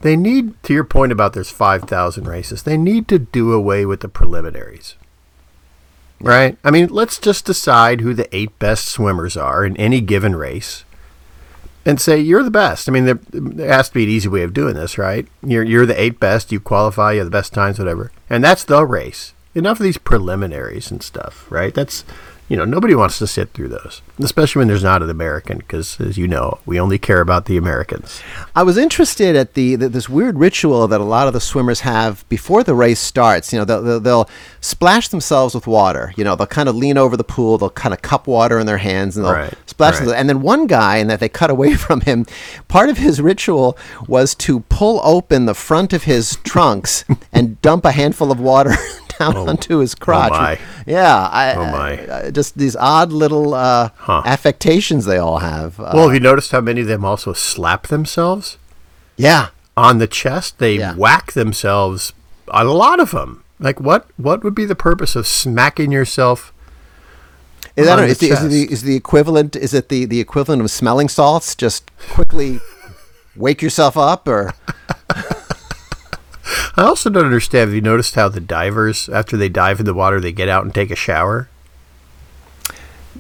they 0.03 0.15
need 0.15 0.63
to 0.63 0.73
your 0.73 0.85
point 0.85 1.11
about 1.11 1.33
there's 1.33 1.51
five 1.51 1.83
thousand 1.83 2.29
races. 2.29 2.63
They 2.63 2.77
need 2.77 3.09
to 3.09 3.19
do 3.19 3.53
away 3.53 3.85
with 3.85 4.03
the 4.03 4.09
preliminaries. 4.09 4.95
Right? 6.21 6.59
I 6.65 6.71
mean, 6.71 6.89
let's 6.89 7.19
just 7.19 7.45
decide 7.45 8.01
who 8.01 8.13
the 8.13 8.35
eight 8.35 8.59
best 8.59 8.87
swimmers 8.89 9.37
are 9.37 9.65
in 9.65 9.77
any 9.77 10.01
given 10.01 10.35
race 10.35 10.85
and 11.89 11.99
say 11.99 12.19
you're 12.19 12.43
the 12.43 12.51
best. 12.51 12.87
I 12.89 12.93
mean, 12.93 13.07
there, 13.07 13.19
there 13.31 13.73
has 13.73 13.89
to 13.89 13.95
be 13.95 14.05
an 14.05 14.11
easy 14.11 14.29
way 14.29 14.43
of 14.43 14.53
doing 14.53 14.75
this, 14.75 14.99
right? 14.99 15.27
You're 15.43 15.63
you're 15.63 15.87
the 15.87 16.01
eight 16.01 16.21
best. 16.21 16.53
You 16.53 16.61
qualify. 16.61 17.13
You 17.13 17.21
have 17.21 17.27
the 17.27 17.31
best 17.31 17.55
times, 17.55 17.79
whatever, 17.79 18.13
and 18.29 18.45
that's 18.45 18.63
the 18.63 18.85
race. 18.85 19.33
Enough 19.55 19.81
of 19.81 19.85
these 19.85 19.99
preliminaries 19.99 20.91
and 20.91 21.03
stuff, 21.03 21.51
right? 21.51 21.75
That's 21.75 22.05
you 22.49 22.57
know 22.57 22.65
nobody 22.65 22.95
wants 22.95 23.19
to 23.19 23.27
sit 23.27 23.53
through 23.53 23.69
those, 23.69 24.03
especially 24.19 24.61
when 24.61 24.69
there's 24.69 24.83
not 24.83 25.03
an 25.03 25.11
American, 25.11 25.59
because 25.59 26.01
as 26.01 26.17
you 26.17 26.27
know, 26.27 26.59
we 26.67 26.81
only 26.81 26.99
care 26.99 27.21
about 27.21 27.45
the 27.45 27.57
Americans. 27.57 28.21
I 28.57 28.63
was 28.63 28.77
interested 28.77 29.37
at 29.37 29.55
the, 29.55 29.77
the 29.77 29.89
this 29.89 30.09
weird 30.09 30.39
ritual 30.39 30.89
that 30.89 31.01
a 31.01 31.05
lot 31.05 31.27
of 31.27 31.33
the 31.35 31.41
swimmers 31.41 31.81
have 31.81 32.29
before 32.29 32.63
the 32.65 32.75
race 32.75 33.01
starts. 33.01 33.53
You 33.53 33.59
know, 33.61 33.65
they'll, 33.65 34.01
they'll, 34.01 34.31
splash 34.61 35.09
themselves 35.09 35.55
with 35.55 35.67
water. 35.67 36.13
You 36.17 36.25
know, 36.25 36.35
they'll 36.37 36.47
kind 36.47 36.69
of 36.69 36.75
lean 36.75 36.99
over 36.99 37.17
the 37.17 37.25
pool, 37.25 37.59
they'll 37.59 37.71
kind 37.71 37.95
of 37.95 38.03
cup 38.03 38.27
water 38.27 38.59
in 38.59 38.67
their 38.67 38.79
hands, 38.79 39.17
and 39.17 39.25
they'll 39.25 39.33
Right, 39.33 39.55
splash. 39.67 40.01
right. 40.01 40.17
And 40.17 40.29
then 40.29 40.43
one 40.43 40.67
guy, 40.67 40.97
and 40.97 41.09
that 41.11 41.21
they 41.21 41.29
cut 41.29 41.51
away 41.51 41.75
from 41.87 42.01
him, 42.03 42.27
part 42.67 42.89
of 42.89 42.99
his 42.99 43.21
ritual 43.21 43.79
was 44.07 44.35
to 44.37 44.61
pull 44.61 45.01
open 45.05 45.47
the 45.47 45.55
front 45.55 45.93
of 45.93 46.05
his 46.05 46.37
trunks 46.45 47.05
and 47.33 47.61
dump 47.63 47.85
a 47.85 47.93
handful 47.93 48.33
of 48.33 48.41
water 48.41 48.75
down 49.19 49.37
onto 49.37 49.79
his 49.79 49.95
crotch. 49.95 50.33
Oh, 50.33 50.37
my. 50.39 50.59
Yeah, 50.87 51.29
I, 51.31 51.55
Oh, 51.55 51.65
my. 51.67 52.27
I- 52.27 52.31
just 52.31 52.57
these 52.59 52.77
odd 52.77 53.13
little 53.13 53.55
uh, 53.55 53.91
Huh. 53.97 54.23
affectations 54.25 55.05
they 55.05 55.19
all 55.19 55.39
have. 55.39 55.79
Uh, 55.81 55.91
Well, 55.95 56.05
have 56.09 56.15
you 56.15 56.21
noticed 56.21 56.53
how 56.53 56.61
many 56.61 56.83
of 56.83 56.87
them 56.87 57.05
also 57.05 57.33
slap 57.33 57.87
themselves 57.89 58.59
yeah. 59.17 59.49
on 59.77 59.99
the 59.99 60.07
chest? 60.07 60.59
They 60.59 60.79
Yeah. 60.79 60.95
whack 60.95 61.33
themselves. 61.33 62.13
A 62.49 62.65
lot 62.65 63.01
of 63.01 63.11
them. 63.11 63.43
Like 63.61 63.81
what? 63.81 64.07
What 64.17 64.45
would 64.45 64.55
be 64.55 64.65
the 64.65 64.77
purpose 64.77 65.17
of 65.17 65.27
smacking 65.27 65.91
yourself? 65.91 66.53
Is, 67.75 67.87
I 67.89 67.93
on 67.93 67.99
don't 67.99 68.09
know, 68.09 68.15
the 68.15 68.29
is, 68.29 68.41
the, 68.41 68.47
is, 68.47 68.49
the, 68.69 68.73
is 68.73 68.83
the 68.83 68.95
equivalent? 68.97 69.57
Is 69.57 69.75
it 69.75 69.89
the, 69.89 70.05
the 70.05 70.21
equivalent 70.21 70.63
of 70.63 70.71
smelling 70.71 71.09
salts? 71.09 71.55
Just 71.57 71.91
quickly 72.11 72.61
wake 73.37 73.61
yourself 73.61 73.97
up, 73.97 74.27
or 74.29 74.53
I 76.77 76.83
also 76.85 77.11
don't 77.11 77.25
understand. 77.25 77.69
Have 77.69 77.75
you 77.75 77.81
noticed 77.81 78.15
how 78.15 78.29
the 78.29 78.41
divers, 78.41 79.09
after 79.09 79.37
they 79.37 79.49
dive 79.49 79.81
in 79.81 79.87
the 79.87 79.95
water, 79.95 80.21
they 80.21 80.33
get 80.33 80.49
out 80.49 80.65
and 80.65 80.75
take 80.75 80.91
a 80.91 80.97
shower? 80.97 81.49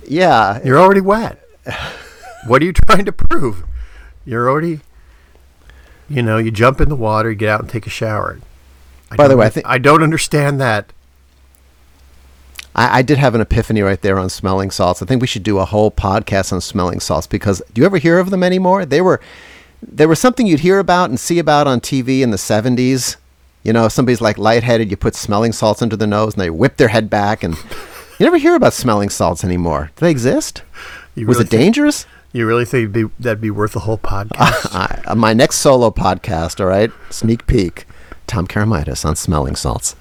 yeah, 0.07 0.61
You're 0.65 0.79
already 0.79 1.01
wet. 1.01 1.43
what 2.47 2.63
are 2.63 2.65
you 2.65 2.73
trying 2.73 3.05
to 3.05 3.13
prove? 3.13 3.65
You're 4.25 4.49
already, 4.49 4.81
you 6.09 6.23
know, 6.23 6.39
you 6.39 6.51
jump 6.51 6.81
in 6.81 6.89
the 6.89 6.97
water, 6.97 7.31
you 7.31 7.37
get 7.37 7.49
out 7.51 7.61
and 7.61 7.69
take 7.69 7.87
a 7.87 7.91
shower. 7.91 8.39
I 9.11 9.17
By 9.17 9.29
the 9.29 9.37
way, 9.37 9.47
I 9.47 9.51
think- 9.51 9.67
I 9.67 9.79
don't 9.79 10.03
understand 10.03 10.61
that. 10.61 10.93
I, 12.75 12.99
I 12.99 13.03
did 13.03 13.19
have 13.19 13.35
an 13.35 13.41
epiphany 13.41 13.83
right 13.83 14.01
there 14.01 14.19
on 14.19 14.29
smelling 14.31 14.71
salts. 14.71 15.03
I 15.03 15.07
think 15.07 15.21
we 15.21 15.27
should 15.27 15.43
do 15.43 15.59
a 15.59 15.65
whole 15.65 15.91
podcast 15.91 16.53
on 16.53 16.61
smelling 16.61 17.01
salts 17.01 17.27
because 17.27 17.61
do 17.73 17.81
you 17.81 17.87
ever 17.87 17.99
hear 17.99 18.19
of 18.19 18.31
them 18.31 18.43
anymore? 18.43 18.85
They 18.87 19.01
were 19.01 19.21
they 19.83 20.07
was 20.07 20.19
something 20.19 20.47
you'd 20.47 20.61
hear 20.61 20.79
about 20.79 21.11
and 21.11 21.19
see 21.19 21.39
about 21.39 21.67
on 21.67 21.81
TV 21.81 22.21
in 22.21 22.31
the 22.31 22.39
seventies. 22.39 23.17
You 23.63 23.73
know, 23.73 23.87
if 23.87 23.93
somebody's 23.93 24.21
like 24.21 24.39
lightheaded, 24.39 24.91
you 24.91 24.97
put 24.97 25.15
smelling 25.15 25.53
salts 25.53 25.83
under 25.83 25.97
their 25.97 26.09
nose 26.09 26.35
and 26.35 26.41
they 26.43 26.51
whip 26.51 26.77
their 26.77 26.89
head 26.89 27.11
back 27.11 27.43
and 27.43 27.55
you 28.19 28.25
never 28.27 28.39
hear 28.39 28.55
about 28.55 28.73
smelling 28.73 29.09
salts 29.09 29.45
anymore. 29.45 29.91
Do 29.97 30.05
they 30.07 30.11
exist? 30.11 30.63
You 31.15 31.27
Was 31.27 31.39
it 31.41 31.49
think- 31.49 31.61
dangerous? 31.63 32.07
You 32.31 32.47
really 32.47 32.67
think 32.67 32.93
be, 32.93 33.05
that'd 33.19 33.41
be 33.41 33.51
worth 33.51 33.75
a 33.75 33.81
whole 33.81 33.97
podcast? 33.99 35.03
I, 35.07 35.15
my 35.15 35.33
next 35.33 35.57
solo 35.57 35.91
podcast, 35.91 36.61
all 36.61 36.67
right, 36.67 36.91
sneak 37.09 37.47
peek, 37.47 37.87
Tom 38.27 38.47
Karamitis 38.47 39.07
on 39.07 39.17
smelling 39.17 39.57
salts. 39.57 39.97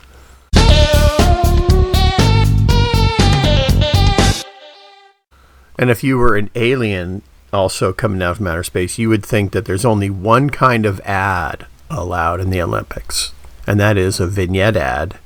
and 5.80 5.90
if 5.90 6.04
you 6.04 6.18
were 6.18 6.36
an 6.36 6.50
alien 6.56 7.22
also 7.58 7.92
coming 7.92 8.22
out 8.22 8.38
from 8.38 8.48
outer 8.48 8.64
space, 8.64 8.98
you 8.98 9.10
would 9.10 9.26
think 9.26 9.52
that 9.52 9.66
there's 9.66 9.84
only 9.86 10.10
one 10.10 10.50
kind 10.50 10.86
of 10.86 11.00
ad 11.02 11.66
allowed 11.90 12.40
in 12.40 12.50
the 12.50 12.62
Olympics, 12.62 13.34
and 13.66 13.80
that 13.80 13.98
is 13.98 14.20
a 14.20 14.28
vignette 14.28 14.78
ad. 14.78 15.18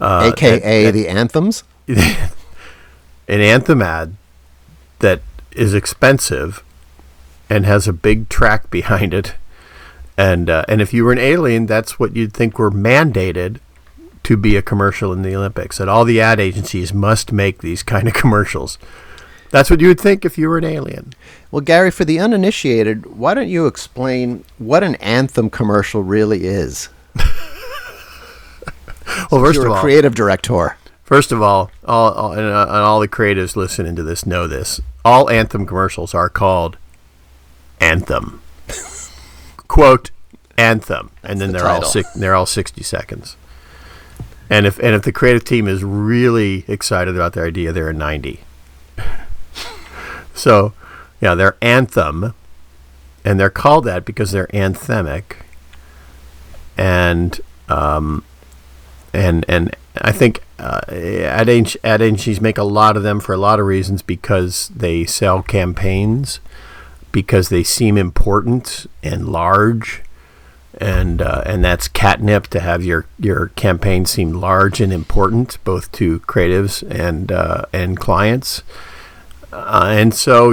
Uh, 0.00 0.30
AKA 0.32 0.84
that- 0.84 0.92
the 0.92 1.08
anthems. 1.08 1.64
an 1.88 3.40
anthem 3.40 3.82
ad 3.82 4.14
that 5.00 5.22
is 5.52 5.74
expensive 5.74 6.62
and 7.48 7.66
has 7.66 7.88
a 7.88 7.92
big 7.92 8.28
track 8.28 8.70
behind 8.70 9.12
it. 9.12 9.34
And 10.16 10.50
uh, 10.50 10.64
and 10.68 10.80
if 10.80 10.92
you 10.92 11.04
were 11.04 11.12
an 11.12 11.18
alien, 11.18 11.66
that's 11.66 11.98
what 11.98 12.14
you'd 12.14 12.34
think 12.34 12.58
were 12.58 12.70
mandated 12.70 13.58
to 14.24 14.36
be 14.36 14.56
a 14.56 14.62
commercial 14.62 15.12
in 15.12 15.22
the 15.22 15.34
Olympics. 15.34 15.78
That 15.78 15.88
all 15.88 16.04
the 16.04 16.20
ad 16.20 16.38
agencies 16.38 16.92
must 16.92 17.32
make 17.32 17.58
these 17.58 17.82
kind 17.82 18.06
of 18.06 18.14
commercials. 18.22 18.78
That's 19.50 19.68
what 19.68 19.80
you 19.80 19.88
would 19.88 20.00
think 20.00 20.24
if 20.24 20.38
you 20.38 20.48
were 20.48 20.58
an 20.58 20.64
alien. 20.64 21.12
Well, 21.50 21.60
Gary, 21.60 21.90
for 21.90 22.04
the 22.04 22.20
uninitiated, 22.20 23.06
why 23.06 23.34
don't 23.34 23.48
you 23.48 23.66
explain 23.66 24.44
what 24.58 24.84
an 24.84 24.94
anthem 24.96 25.50
commercial 25.50 26.02
really 26.02 26.46
is? 26.46 26.88
Well, 29.30 29.40
first 29.40 29.56
You're 29.56 29.66
of 29.66 29.72
a 29.72 29.74
all, 29.76 29.80
creative 29.80 30.14
director. 30.14 30.76
First 31.02 31.32
of 31.32 31.42
all, 31.42 31.70
all, 31.84 32.12
all 32.12 32.32
and, 32.32 32.42
uh, 32.42 32.66
and 32.68 32.76
all 32.76 33.00
the 33.00 33.08
creatives 33.08 33.56
listening 33.56 33.96
to 33.96 34.02
this 34.02 34.24
know 34.24 34.46
this. 34.46 34.80
All 35.04 35.30
Anthem 35.30 35.66
commercials 35.66 36.14
are 36.14 36.28
called 36.28 36.76
Anthem. 37.80 38.42
Quote 39.68 40.10
Anthem, 40.56 41.10
and 41.22 41.40
then 41.40 41.52
the 41.52 41.58
they're 41.58 41.68
all 41.68 41.82
six, 41.82 42.12
they're 42.12 42.34
all 42.34 42.46
sixty 42.46 42.82
seconds. 42.82 43.36
And 44.48 44.66
if 44.66 44.78
and 44.78 44.94
if 44.94 45.02
the 45.02 45.12
creative 45.12 45.44
team 45.44 45.66
is 45.66 45.82
really 45.82 46.64
excited 46.68 47.14
about 47.14 47.32
their 47.32 47.46
idea, 47.46 47.72
they're 47.72 47.90
a 47.90 47.94
ninety. 47.94 48.40
So, 50.40 50.72
yeah, 51.20 51.34
they're 51.34 51.56
Anthem, 51.60 52.34
and 53.24 53.38
they're 53.38 53.50
called 53.50 53.84
that 53.84 54.04
because 54.04 54.32
they're 54.32 54.46
anthemic. 54.48 55.36
And 56.76 57.38
um, 57.68 58.24
and 59.12 59.44
and 59.48 59.76
I 60.00 60.12
think 60.12 60.42
uh, 60.58 60.80
ad, 60.88 61.48
ad 61.84 62.02
agencies 62.02 62.40
make 62.40 62.58
a 62.58 62.64
lot 62.64 62.96
of 62.96 63.02
them 63.02 63.20
for 63.20 63.34
a 63.34 63.38
lot 63.38 63.60
of 63.60 63.66
reasons 63.66 64.02
because 64.02 64.68
they 64.74 65.04
sell 65.04 65.42
campaigns, 65.42 66.40
because 67.12 67.50
they 67.50 67.62
seem 67.62 67.98
important 67.98 68.86
and 69.02 69.28
large, 69.28 70.02
and 70.80 71.20
uh, 71.20 71.42
and 71.44 71.62
that's 71.62 71.88
catnip 71.88 72.46
to 72.48 72.60
have 72.60 72.82
your 72.82 73.04
your 73.18 73.48
campaign 73.48 74.06
seem 74.06 74.32
large 74.32 74.80
and 74.80 74.92
important 74.92 75.62
both 75.64 75.92
to 75.92 76.20
creatives 76.20 76.82
and 76.90 77.30
uh, 77.30 77.66
and 77.72 78.00
clients. 78.00 78.62
Uh, 79.52 79.88
and 79.90 80.14
so, 80.14 80.52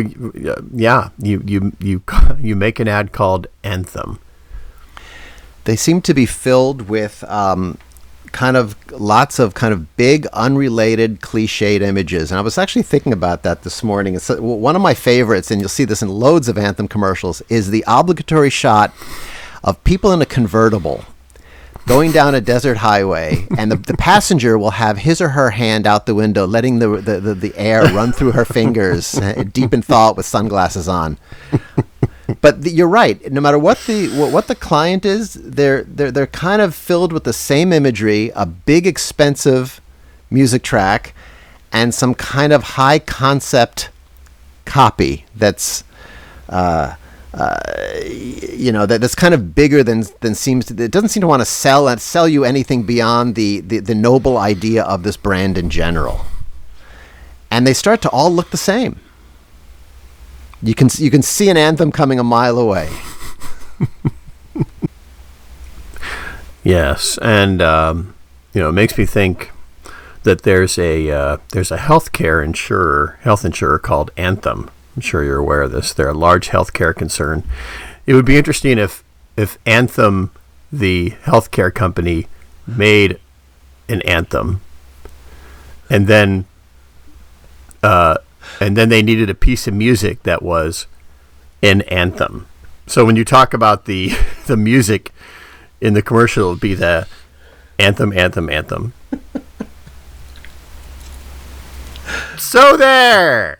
yeah, 0.74 1.10
you 1.20 1.44
you 1.46 1.74
you 1.80 2.02
you 2.40 2.56
make 2.56 2.80
an 2.80 2.88
ad 2.88 3.12
called 3.12 3.48
Anthem. 3.64 4.20
They 5.66 5.76
seem 5.76 6.02
to 6.02 6.14
be 6.14 6.26
filled 6.26 6.84
with 6.84 7.24
um, 7.26 7.78
kind 8.32 8.56
of 8.56 8.76
lots 8.92 9.40
of 9.40 9.54
kind 9.54 9.74
of 9.74 9.98
big, 9.98 10.26
unrelated, 10.28 11.20
cliched 11.22 11.82
images. 11.82 12.32
And 12.32 12.38
I 12.38 12.42
was 12.42 12.58
actually 12.58 12.84
thinking 12.84 13.14
about 13.14 13.44
that 13.44 13.64
this 13.64 13.84
morning. 13.84 14.16
It's 14.16 14.30
uh, 14.30 14.38
one 14.38 14.76
of 14.76 14.82
my 14.82 14.94
favorites, 14.94 15.52
and 15.52 15.60
you'll 15.60 15.70
see 15.70 15.86
this 15.86 16.02
in 16.02 16.10
loads 16.10 16.48
of 16.48 16.58
Anthem 16.58 16.88
commercials, 16.88 17.42
is 17.50 17.70
the 17.70 17.84
obligatory 17.88 18.50
shot 18.50 18.94
of 19.64 19.84
people 19.84 20.12
in 20.14 20.22
a 20.22 20.26
convertible 20.26 21.04
going 21.88 22.12
down 22.12 22.36
a 22.36 22.42
desert 22.42 22.78
highway, 22.78 23.48
and 23.58 23.72
the, 23.72 23.78
the 23.78 23.96
passenger 23.98 24.58
will 24.58 24.72
have 24.72 25.00
his 25.00 25.22
or 25.22 25.30
her 25.30 25.52
hand 25.52 25.88
out 25.88 26.06
the 26.06 26.14
window, 26.14 26.46
letting 26.46 26.80
the, 26.80 26.90
the, 27.02 27.20
the, 27.20 27.34
the 27.34 27.58
air 27.58 27.84
run 27.94 28.12
through 28.12 28.34
her 28.34 28.46
fingers, 28.46 29.16
uh, 29.16 29.44
deep 29.54 29.74
in 29.74 29.82
thought 29.82 30.18
with 30.18 30.26
sunglasses 30.26 30.88
on. 30.88 31.18
But 32.42 32.64
the, 32.64 32.70
you're 32.70 32.90
right. 32.90 33.32
No 33.32 33.40
matter 33.40 33.58
what 33.58 33.80
the 33.88 34.10
what, 34.20 34.34
what 34.34 34.48
the 34.48 34.56
client 34.56 35.06
is, 35.06 35.36
they're 35.36 35.84
they're 35.84 36.12
they're 36.12 36.28
kind 36.28 36.62
of 36.62 36.76
filled 36.76 37.14
with 37.14 37.24
the 37.24 37.32
same 37.32 37.72
imagery, 37.72 38.32
a 38.36 38.46
big 38.46 38.86
expensive 38.86 39.80
music 40.30 40.62
track, 40.62 41.14
and 41.72 41.96
some 41.96 42.14
kind 42.14 42.52
of 42.52 42.64
high 42.64 43.00
concept 43.00 43.90
copy 44.66 45.24
that's 45.36 45.86
uh, 46.50 46.96
uh, 47.34 47.58
you 48.06 48.72
know 48.72 48.86
that, 48.86 49.02
that's 49.02 49.16
kind 49.16 49.34
of 49.34 49.54
bigger 49.54 49.84
than 49.84 50.04
than 50.22 50.36
seems 50.36 50.66
to 50.66 50.84
it 50.84 50.92
doesn't 50.92 51.10
seem 51.10 51.22
to 51.22 51.28
want 51.28 51.42
to 51.42 51.46
sell 51.46 51.88
and 51.88 52.02
sell 52.02 52.28
you 52.28 52.44
anything 52.46 52.84
beyond 52.84 53.36
the, 53.36 53.60
the 53.62 53.80
the 53.80 53.96
noble 53.96 54.38
idea 54.38 54.84
of 54.84 55.04
this 55.04 55.18
brand 55.18 55.58
in 55.58 55.70
general. 55.70 56.26
And 57.50 57.66
they 57.66 57.74
start 57.74 58.02
to 58.02 58.10
all 58.10 58.32
look 58.32 58.50
the 58.52 58.58
same. 58.58 59.00
You 60.62 60.74
can 60.74 60.90
you 60.98 61.12
can 61.12 61.22
see 61.22 61.50
an 61.50 61.58
anthem 61.58 61.92
coming 61.92 62.20
a 62.20 62.24
mile 62.24 62.58
away. 62.58 62.90
Yes, 66.68 67.18
and 67.22 67.62
um, 67.62 68.14
you 68.54 68.60
know, 68.60 68.68
it 68.68 68.74
makes 68.74 68.98
me 68.98 69.06
think 69.06 69.52
that 70.24 70.42
there's 70.42 70.78
a 70.78 71.10
uh, 71.10 71.38
there's 71.54 71.72
a 71.72 71.78
healthcare 71.78 72.44
insurer, 72.44 73.18
health 73.22 73.46
insurer 73.46 73.80
called 73.80 74.12
Anthem. 74.18 74.70
I'm 74.98 75.02
sure 75.02 75.24
you're 75.24 75.38
aware 75.38 75.62
of 75.62 75.72
this. 75.72 75.94
They're 75.94 76.10
a 76.10 76.14
large 76.14 76.50
healthcare 76.50 76.94
concern. 76.96 77.44
It 78.08 78.16
would 78.16 78.26
be 78.26 78.36
interesting 78.36 78.80
if 78.80 79.04
if 79.38 79.60
Anthem, 79.64 80.32
the 80.72 81.12
healthcare 81.24 81.72
company, 81.72 82.26
made 82.66 83.20
an 83.88 84.02
anthem, 84.02 84.60
and 85.88 86.08
then 86.08 86.46
uh, 87.84 88.18
and 88.60 88.76
then 88.76 88.90
they 88.90 89.04
needed 89.04 89.30
a 89.30 89.36
piece 89.36 89.68
of 89.68 89.76
music 89.76 90.24
that 90.24 90.42
was 90.42 90.88
an 91.62 91.82
anthem. 91.84 92.48
So 92.88 93.06
when 93.06 93.16
you 93.16 93.24
talk 93.24 93.54
about 93.54 93.86
the 93.86 94.14
the 94.48 94.58
music 94.58 95.14
in 95.80 95.94
the 95.94 96.02
commercial, 96.02 96.48
it 96.48 96.54
would 96.54 96.60
be 96.60 96.74
the 96.74 97.08
anthem, 97.78 98.12
anthem, 98.14 98.50
anthem. 98.50 98.94
so 102.40 102.76
there. 102.76 103.60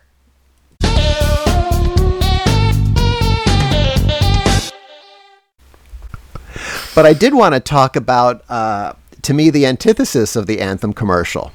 But 6.98 7.06
I 7.06 7.12
did 7.12 7.32
want 7.32 7.54
to 7.54 7.60
talk 7.60 7.94
about, 7.94 8.42
uh, 8.50 8.94
to 9.22 9.32
me, 9.32 9.50
the 9.50 9.66
antithesis 9.66 10.34
of 10.34 10.48
the 10.48 10.60
anthem 10.60 10.92
commercial, 10.92 11.52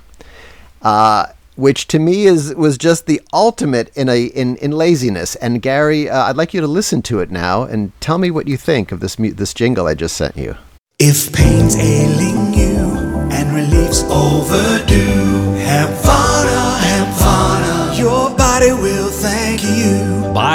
uh, 0.81 1.25
which 1.57 1.87
to 1.87 1.99
me 1.99 2.27
is 2.27 2.55
was 2.55 2.77
just 2.77 3.07
the 3.07 3.19
ultimate 3.33 3.91
in 3.93 4.07
a 4.07 4.27
in, 4.27 4.55
in 4.55 4.71
laziness. 4.71 5.35
And 5.35 5.61
Gary, 5.61 6.09
uh, 6.09 6.27
I'd 6.29 6.37
like 6.37 6.53
you 6.53 6.61
to 6.61 6.67
listen 6.67 7.01
to 7.01 7.19
it 7.19 7.29
now 7.29 7.63
and 7.63 7.91
tell 7.99 8.19
me 8.19 8.31
what 8.31 8.47
you 8.47 8.55
think 8.55 8.93
of 8.93 9.01
this 9.01 9.17
this 9.17 9.53
jingle 9.53 9.85
I 9.85 9.95
just 9.95 10.15
sent 10.15 10.37
you. 10.37 10.55
If 10.97 11.33
pain's 11.33 11.75
ailing 11.75 12.53
you 12.53 12.95
and 13.29 13.53
relief's 13.53 14.03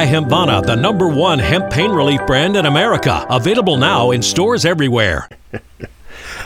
you. 0.08 0.20
Hempvana, 0.20 0.64
the 0.64 0.76
number 0.76 1.08
one 1.08 1.38
hemp 1.38 1.70
pain 1.70 1.90
relief 1.90 2.20
brand 2.26 2.56
in 2.56 2.66
America. 2.66 3.26
Available 3.30 3.76
now 3.76 4.10
in 4.10 4.22
stores 4.22 4.64
everywhere. 4.64 5.28
All 5.52 5.60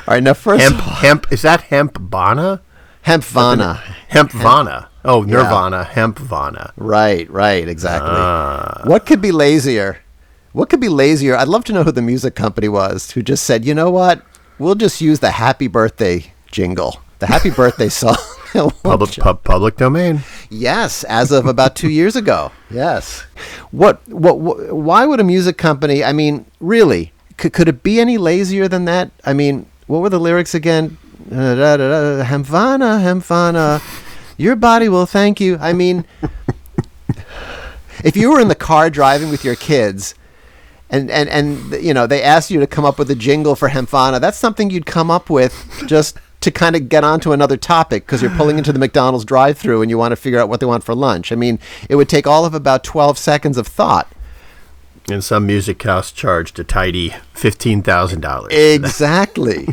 right, 0.09 0.23
now 0.23 0.35
first 0.35 0.62
Hemp, 0.64 0.76
all, 0.87 0.95
hemp. 0.95 1.33
Is 1.33 1.42
that 1.42 1.61
hempvana? 1.71 2.61
Hempvana. 3.07 3.76
Hempvana. 4.11 4.88
Oh, 5.04 5.23
Nirvana. 5.23 5.85
Hempvana. 5.85 6.73
Right, 6.76 7.28
right, 7.31 7.69
exactly. 7.69 8.11
Ah. 8.12 8.83
what 8.85 9.07
could 9.07 9.21
be 9.21 9.31
lazier? 9.33 10.00
What 10.52 10.69
could 10.71 10.81
be 10.81 10.88
lazier? 10.88 11.37
I'd 11.37 11.49
love 11.49 11.64
to 11.64 11.73
know 11.73 11.85
who 11.85 11.92
the 11.92 12.02
music 12.02 12.35
company 12.35 12.69
was 12.69 13.12
who 13.12 13.23
just 13.23 13.45
said, 13.45 13.64
you 13.64 13.75
know 13.75 13.90
what? 13.90 14.23
We'll 14.59 14.75
just 14.75 15.00
use 15.00 15.21
the 15.21 15.31
happy 15.31 15.66
birthday 15.66 16.33
jingle, 16.50 17.00
the 17.21 17.26
happy 17.26 17.50
birthday 17.50 17.88
song. 18.00 18.16
Public, 18.82 19.12
pub, 19.12 19.42
public 19.44 19.76
domain. 19.76 20.21
Yes, 20.50 21.04
as 21.04 21.32
of 21.32 21.47
about 21.47 21.75
two 21.75 21.88
years 21.88 22.16
ago. 22.16 22.52
Yes. 22.73 23.26
What, 23.71 24.00
what? 24.09 24.38
What? 24.38 24.73
Why 24.73 25.04
would 25.04 25.21
a 25.21 25.25
music 25.25 25.59
company? 25.59 26.02
I 26.02 26.14
mean, 26.14 26.47
really? 26.59 27.12
Could, 27.37 27.52
could 27.52 27.68
it 27.68 27.82
be 27.82 28.00
any 28.00 28.16
lazier 28.16 28.66
than 28.66 28.87
that? 28.87 29.11
I 29.26 29.35
mean, 29.35 29.66
what 29.88 30.00
were 30.00 30.09
the 30.09 30.18
lyrics 30.18 30.54
again? 30.54 30.97
Uh, 31.30 31.54
da, 31.54 31.76
da, 31.76 31.88
da, 31.88 32.25
Hempvana, 32.25 32.99
Hempvana, 33.02 33.82
your 34.38 34.56
body 34.56 34.88
will 34.88 35.04
thank 35.04 35.38
you. 35.38 35.59
I 35.61 35.75
mean, 35.75 36.06
if 38.04 38.16
you 38.16 38.30
were 38.30 38.40
in 38.40 38.49
the 38.49 38.54
car 38.54 38.88
driving 38.88 39.28
with 39.28 39.44
your 39.44 39.56
kids. 39.56 40.14
And, 40.88 41.11
and, 41.11 41.28
and 41.30 41.73
you 41.82 41.94
know 41.94 42.06
they 42.06 42.23
asked 42.23 42.50
you 42.50 42.61
to 42.61 42.66
come 42.66 42.85
up 42.85 42.99
with 42.99 43.11
a 43.11 43.14
jingle 43.14 43.54
for 43.54 43.68
Hempvana. 43.71 44.21
That's 44.21 44.37
something 44.37 44.68
you'd 44.68 44.85
come 44.85 45.11
up 45.11 45.30
with 45.30 45.85
just 45.87 46.18
to 46.42 46.50
kind 46.50 46.76
of 46.76 46.88
get 46.88 47.04
onto 47.04 47.32
another 47.32 47.56
topic 47.56 48.04
because 48.04 48.20
you're 48.20 48.30
pulling 48.32 48.58
into 48.58 48.72
the 48.72 48.78
McDonald's 48.78 49.25
drive-through 49.25 49.80
and 49.80 49.90
you 49.90 49.96
want 49.96 50.12
to 50.12 50.16
figure 50.16 50.38
out 50.38 50.49
what 50.49 50.61
they 50.61 50.66
want 50.66 50.84
for 50.84 50.94
lunch. 50.94 51.32
I 51.32 51.37
mean, 51.37 51.58
it 51.88 51.96
would 51.96 52.08
take 52.08 52.26
all 52.26 52.44
of 52.44 52.52
about 52.52 52.84
12 52.84 53.16
seconds 53.16 53.56
of 53.56 53.66
thought. 53.66 54.11
And 55.08 55.25
some 55.25 55.46
music 55.46 55.82
house 55.82 56.12
charged 56.12 56.58
a 56.58 56.64
tidy 56.64 57.11
$15,000. 57.34 58.52
Exactly. 58.52 59.68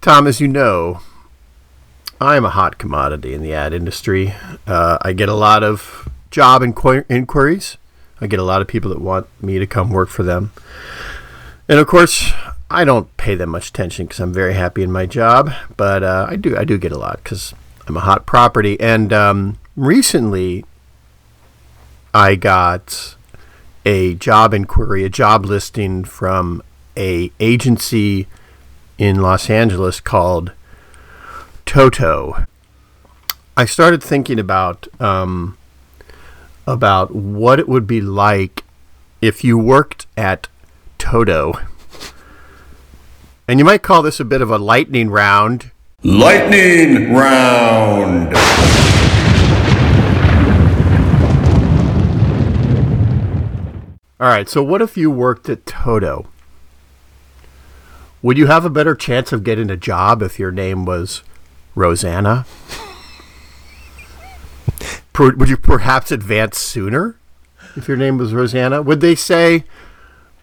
Tom, 0.00 0.26
as 0.26 0.40
you 0.40 0.48
know, 0.48 1.00
I 2.20 2.36
am 2.36 2.44
a 2.44 2.50
hot 2.50 2.76
commodity 2.76 3.34
in 3.34 3.42
the 3.42 3.54
ad 3.54 3.72
industry. 3.72 4.34
Uh, 4.66 4.98
I 5.00 5.12
get 5.12 5.28
a 5.28 5.34
lot 5.34 5.62
of 5.62 6.08
job 6.30 6.62
inqui- 6.62 7.04
inquiries. 7.08 7.76
I 8.22 8.28
get 8.28 8.38
a 8.38 8.44
lot 8.44 8.62
of 8.62 8.68
people 8.68 8.88
that 8.90 9.00
want 9.00 9.26
me 9.42 9.58
to 9.58 9.66
come 9.66 9.90
work 9.90 10.08
for 10.08 10.22
them. 10.22 10.52
And 11.68 11.80
of 11.80 11.88
course, 11.88 12.32
I 12.70 12.84
don't 12.84 13.14
pay 13.16 13.34
them 13.34 13.50
much 13.50 13.70
attention 13.70 14.06
because 14.06 14.20
I'm 14.20 14.32
very 14.32 14.54
happy 14.54 14.84
in 14.84 14.92
my 14.92 15.06
job. 15.06 15.52
But 15.76 16.04
uh, 16.04 16.26
I 16.28 16.36
do 16.36 16.56
I 16.56 16.64
do 16.64 16.78
get 16.78 16.92
a 16.92 16.98
lot 16.98 17.20
because 17.22 17.52
I'm 17.88 17.96
a 17.96 18.00
hot 18.00 18.24
property. 18.24 18.78
And 18.80 19.12
um, 19.12 19.58
recently, 19.76 20.64
I 22.14 22.36
got 22.36 23.16
a 23.84 24.14
job 24.14 24.54
inquiry, 24.54 25.02
a 25.04 25.08
job 25.08 25.44
listing 25.44 26.04
from 26.04 26.62
a 26.96 27.32
agency 27.40 28.28
in 28.98 29.20
Los 29.20 29.50
Angeles 29.50 29.98
called 29.98 30.52
Toto. 31.66 32.46
I 33.56 33.64
started 33.64 34.00
thinking 34.00 34.38
about 34.38 34.86
um, 35.00 35.58
about 36.66 37.14
what 37.14 37.58
it 37.58 37.68
would 37.68 37.86
be 37.86 38.00
like 38.00 38.64
if 39.20 39.44
you 39.44 39.58
worked 39.58 40.06
at 40.16 40.48
Toto. 40.98 41.54
And 43.48 43.58
you 43.58 43.64
might 43.64 43.82
call 43.82 44.02
this 44.02 44.20
a 44.20 44.24
bit 44.24 44.40
of 44.40 44.50
a 44.50 44.58
lightning 44.58 45.10
round. 45.10 45.70
Lightning 46.02 47.12
round. 47.12 48.36
All 54.20 54.28
right, 54.28 54.48
so 54.48 54.62
what 54.62 54.80
if 54.80 54.96
you 54.96 55.10
worked 55.10 55.48
at 55.48 55.66
Toto? 55.66 56.28
Would 58.22 58.38
you 58.38 58.46
have 58.46 58.64
a 58.64 58.70
better 58.70 58.94
chance 58.94 59.32
of 59.32 59.42
getting 59.42 59.68
a 59.68 59.76
job 59.76 60.22
if 60.22 60.38
your 60.38 60.52
name 60.52 60.84
was 60.84 61.24
Rosanna? 61.74 62.46
Per- 65.12 65.34
Would 65.34 65.48
you 65.48 65.56
perhaps 65.56 66.10
advance 66.10 66.58
sooner 66.58 67.16
if 67.76 67.88
your 67.88 67.96
name 67.96 68.18
was 68.18 68.32
Rosanna? 68.32 68.82
Would 68.82 69.00
they 69.00 69.14
say 69.14 69.64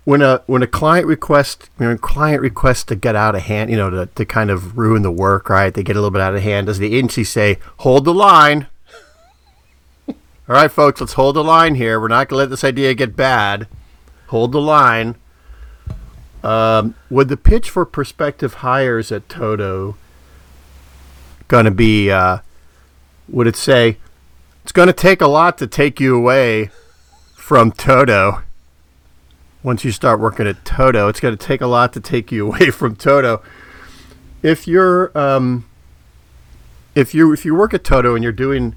when 0.06 0.22
a 0.22 0.42
when 0.48 0.64
a 0.64 0.68
client 0.68 1.08
requests 1.08 1.70
when 1.78 1.90
a 1.92 1.98
client 1.98 2.42
requests 2.42 2.84
to 2.86 2.96
get 2.96 3.16
out 3.16 3.36
of 3.36 3.42
hand, 3.44 3.70
you 3.70 3.78
know, 3.78 3.90
to, 3.90 4.06
to 4.08 4.26
kind 4.26 4.50
of 4.50 4.78
ruin 4.78 5.02
the 5.02 5.12
work, 5.12 5.50
right? 5.50 5.74
They 5.74 5.84
get 5.84 5.96
a 5.96 6.00
little 6.00 6.12
bit 6.12 6.22
out 6.22 6.36
of 6.36 6.42
hand. 6.42 6.68
Does 6.68 6.80
the 6.80 6.96
agency 6.96 7.24
say, 7.24 7.60
"Hold 7.78 8.06
the 8.06 8.14
line"? 8.14 8.68
All 10.08 10.16
right, 10.48 10.72
folks, 10.72 11.00
let's 11.02 11.14
hold 11.14 11.36
the 11.36 11.44
line 11.44 11.76
here. 11.76 12.00
We're 12.00 12.08
not 12.08 12.28
going 12.28 12.38
to 12.38 12.44
let 12.44 12.50
this 12.50 12.64
idea 12.64 12.94
get 12.94 13.16
bad. 13.16 13.68
Hold 14.28 14.52
the 14.52 14.62
line. 14.62 15.16
Um, 16.44 16.96
would 17.10 17.28
the 17.28 17.38
pitch 17.38 17.70
for 17.70 17.86
prospective 17.86 18.56
hires 18.56 19.12
at 19.12 19.28
Toto 19.30 19.96
going 21.48 21.66
to 21.66 21.72
be? 21.72 22.10
Uh, 22.10 22.40
would 23.28 23.46
it 23.46 23.56
say 23.56 23.98
it's 24.70 24.72
going 24.72 24.86
to 24.86 24.94
take 24.94 25.20
a 25.20 25.28
lot 25.28 25.58
to 25.58 25.66
take 25.66 26.00
you 26.00 26.16
away 26.16 26.70
from 27.34 27.72
Toto? 27.72 28.44
Once 29.64 29.84
you 29.84 29.92
start 29.92 30.20
working 30.20 30.46
at 30.46 30.64
Toto, 30.64 31.08
it's 31.08 31.20
going 31.20 31.36
to 31.36 31.44
take 31.44 31.60
a 31.60 31.66
lot 31.66 31.92
to 31.94 32.00
take 32.00 32.32
you 32.32 32.46
away 32.54 32.70
from 32.70 32.96
Toto. 32.96 33.42
If 34.44 34.68
you're 34.68 35.12
um, 35.18 35.68
if 36.94 37.16
you 37.16 37.34
if 37.34 37.46
you 37.46 37.56
work 37.56 37.74
at 37.74 37.84
Toto 37.84 38.14
and 38.14 38.24
you're 38.24 38.32
doing 38.32 38.76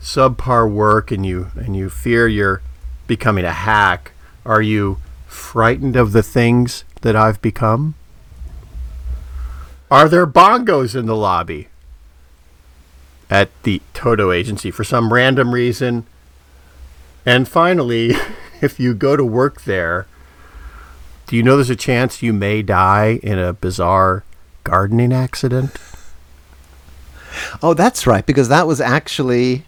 subpar 0.00 0.68
work 0.68 1.12
and 1.12 1.24
you 1.24 1.52
and 1.54 1.76
you 1.76 1.90
fear 1.90 2.26
you're 2.26 2.60
becoming 3.06 3.44
a 3.44 3.52
hack, 3.52 4.10
are 4.44 4.60
you 4.60 4.98
frightened 5.28 5.94
of 5.94 6.10
the 6.10 6.24
things 6.24 6.82
that 7.02 7.14
I've 7.14 7.40
become? 7.40 7.94
Are 9.92 10.08
there 10.08 10.26
bongos 10.26 10.96
in 10.96 11.06
the 11.06 11.14
lobby 11.14 11.68
at 13.30 13.50
the 13.62 13.80
Toto 13.94 14.32
agency 14.32 14.70
for 14.70 14.84
some 14.84 15.12
random 15.12 15.54
reason? 15.54 16.06
And 17.24 17.48
finally, 17.48 18.14
if 18.60 18.80
you 18.80 18.92
go 18.92 19.16
to 19.16 19.24
work 19.24 19.62
there, 19.62 20.06
do 21.26 21.36
you 21.36 21.42
know 21.42 21.56
there's 21.56 21.70
a 21.70 21.76
chance 21.76 22.22
you 22.22 22.32
may 22.32 22.60
die 22.60 23.20
in 23.22 23.38
a 23.38 23.52
bizarre 23.52 24.24
gardening 24.64 25.12
accident? 25.12 25.76
Oh, 27.62 27.74
that's 27.74 28.06
right, 28.06 28.26
because 28.26 28.48
that 28.48 28.66
was 28.66 28.80
actually 28.80 29.64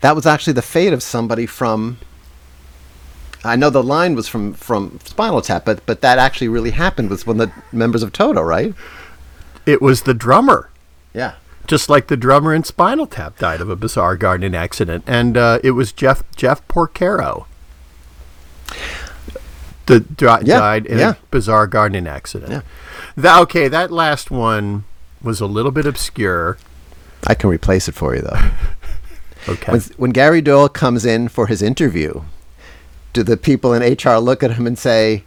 that 0.00 0.16
was 0.16 0.26
actually 0.26 0.54
the 0.54 0.62
fate 0.62 0.92
of 0.92 1.02
somebody 1.02 1.46
from. 1.46 1.98
I 3.42 3.56
know 3.56 3.70
the 3.70 3.82
line 3.82 4.14
was 4.14 4.28
from 4.28 4.52
from 4.54 4.98
Spinal 5.04 5.40
Tap, 5.40 5.64
but 5.64 5.84
but 5.86 6.00
that 6.00 6.18
actually 6.18 6.48
really 6.48 6.72
happened 6.72 7.10
was 7.10 7.26
one 7.26 7.40
of 7.40 7.48
the 7.48 7.76
members 7.76 8.02
of 8.02 8.12
Toto, 8.12 8.42
right? 8.42 8.74
It 9.66 9.80
was 9.80 10.02
the 10.02 10.14
drummer. 10.14 10.70
Yeah. 11.14 11.34
Just 11.70 11.88
like 11.88 12.08
the 12.08 12.16
drummer 12.16 12.52
in 12.52 12.64
Spinal 12.64 13.06
Tap 13.06 13.38
died 13.38 13.60
of 13.60 13.70
a 13.70 13.76
bizarre 13.76 14.16
gardening 14.16 14.56
accident, 14.56 15.04
and 15.06 15.36
uh, 15.36 15.60
it 15.62 15.70
was 15.70 15.92
Jeff 15.92 16.24
Jeff 16.34 16.66
Porcaro. 16.66 17.46
The 19.86 20.04
Yeah, 20.44 20.58
died 20.58 20.86
in 20.86 20.98
yeah. 20.98 21.10
a 21.12 21.16
bizarre 21.30 21.68
gardening 21.68 22.08
accident. 22.08 22.64
Yeah. 23.16 23.40
Okay, 23.42 23.68
that 23.68 23.92
last 23.92 24.32
one 24.32 24.82
was 25.22 25.40
a 25.40 25.46
little 25.46 25.70
bit 25.70 25.86
obscure. 25.86 26.58
I 27.28 27.34
can 27.34 27.48
replace 27.48 27.86
it 27.86 27.94
for 27.94 28.14
you 28.16 28.22
though. 28.22 28.40
Okay, 29.48 29.72
when, 29.72 29.80
when 29.96 30.10
Gary 30.10 30.42
Doyle 30.42 30.68
comes 30.68 31.06
in 31.06 31.28
for 31.28 31.46
his 31.46 31.62
interview, 31.62 32.24
do 33.14 33.22
the 33.22 33.38
people 33.38 33.72
in 33.72 33.82
HR 33.82 34.18
look 34.18 34.42
at 34.42 34.52
him 34.52 34.66
and 34.66 34.78
say, 34.78 35.24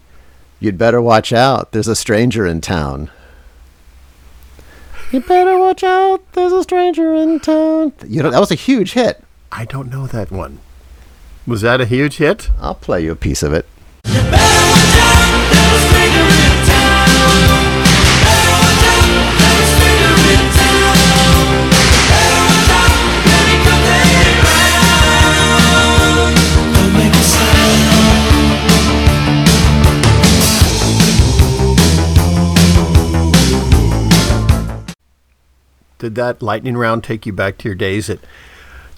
"You'd 0.60 0.78
better 0.78 1.02
watch 1.02 1.34
out. 1.34 1.72
There's 1.72 1.88
a 1.88 1.96
stranger 1.96 2.46
in 2.46 2.62
town." 2.62 3.10
You 5.14 5.22
better 5.22 5.60
watch 5.60 5.84
out. 5.84 6.24
There's 6.34 6.52
a 6.52 6.64
stranger 6.64 7.14
in 7.14 7.40
town. 7.40 7.94
You 8.04 8.24
know 8.24 8.32
that 8.32 8.40
was 8.40 8.50
a 8.50 8.56
huge 8.56 8.94
hit. 8.94 9.24
I 9.52 9.64
don't 9.64 9.92
know 9.92 10.08
that 10.08 10.32
one. 10.32 10.58
Was 11.46 11.62
that 11.62 11.80
a 11.80 11.86
huge 11.86 12.18
hit? 12.18 12.50
I'll 12.60 12.74
play 12.74 13.04
you 13.04 13.12
a 13.12 13.16
piece 13.16 13.44
of 13.44 13.54
it. 13.54 13.68
Did 36.04 36.16
that 36.16 36.42
lightning 36.42 36.76
round 36.76 37.02
take 37.02 37.26
you 37.26 37.32
back 37.32 37.58
to 37.60 37.70
your 37.70 37.76
days 37.76 38.10
at 38.10 38.20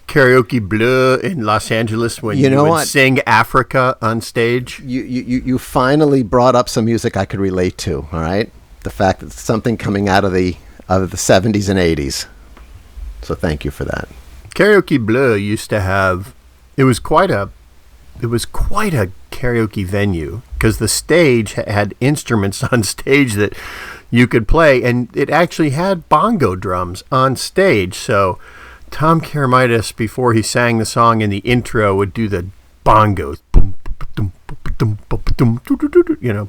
Karaoke 0.08 0.60
Bleu 0.60 1.14
in 1.18 1.44
Los 1.44 1.70
Angeles 1.70 2.20
when 2.20 2.36
You 2.36 2.50
you, 2.50 2.56
would 2.62 2.68
what? 2.68 2.88
sing 2.88 3.20
Africa 3.20 3.96
on 4.02 4.20
stage? 4.20 4.80
You, 4.80 5.02
you 5.02 5.22
you 5.22 5.38
you 5.38 5.58
finally 5.58 6.24
brought 6.24 6.56
up 6.56 6.68
some 6.68 6.84
music 6.86 7.16
I 7.16 7.24
could 7.24 7.38
relate 7.38 7.78
to. 7.78 8.08
All 8.10 8.20
right, 8.20 8.50
the 8.82 8.90
fact 8.90 9.20
that 9.20 9.30
something 9.30 9.76
coming 9.76 10.08
out 10.08 10.24
of 10.24 10.32
the 10.32 10.56
out 10.88 11.00
of 11.00 11.12
the 11.12 11.16
70s 11.16 11.68
and 11.68 11.78
80s. 11.78 12.26
So 13.22 13.36
thank 13.36 13.64
you 13.64 13.70
for 13.70 13.84
that. 13.84 14.08
Karaoke 14.56 14.98
Bleu 14.98 15.36
used 15.36 15.70
to 15.70 15.80
have 15.80 16.34
it 16.76 16.82
was 16.82 16.98
quite 16.98 17.30
a 17.30 17.50
it 18.20 18.26
was 18.26 18.44
quite 18.44 18.94
a 18.94 19.12
karaoke 19.30 19.86
venue 19.86 20.40
because 20.54 20.78
the 20.78 20.88
stage 20.88 21.52
had 21.52 21.94
instruments 22.00 22.64
on 22.72 22.82
stage 22.82 23.34
that 23.34 23.52
you 24.10 24.26
could 24.26 24.46
play, 24.46 24.82
and 24.82 25.14
it 25.16 25.30
actually 25.30 25.70
had 25.70 26.08
bongo 26.08 26.54
drums 26.56 27.02
on 27.10 27.36
stage. 27.36 27.94
So 27.94 28.38
Tom 28.90 29.20
Karamitis, 29.20 29.94
before 29.94 30.32
he 30.32 30.42
sang 30.42 30.78
the 30.78 30.86
song 30.86 31.20
in 31.20 31.30
the 31.30 31.38
intro, 31.38 31.94
would 31.96 32.14
do 32.14 32.28
the 32.28 32.46
bongos. 32.84 33.40
You 36.20 36.32
know. 36.32 36.48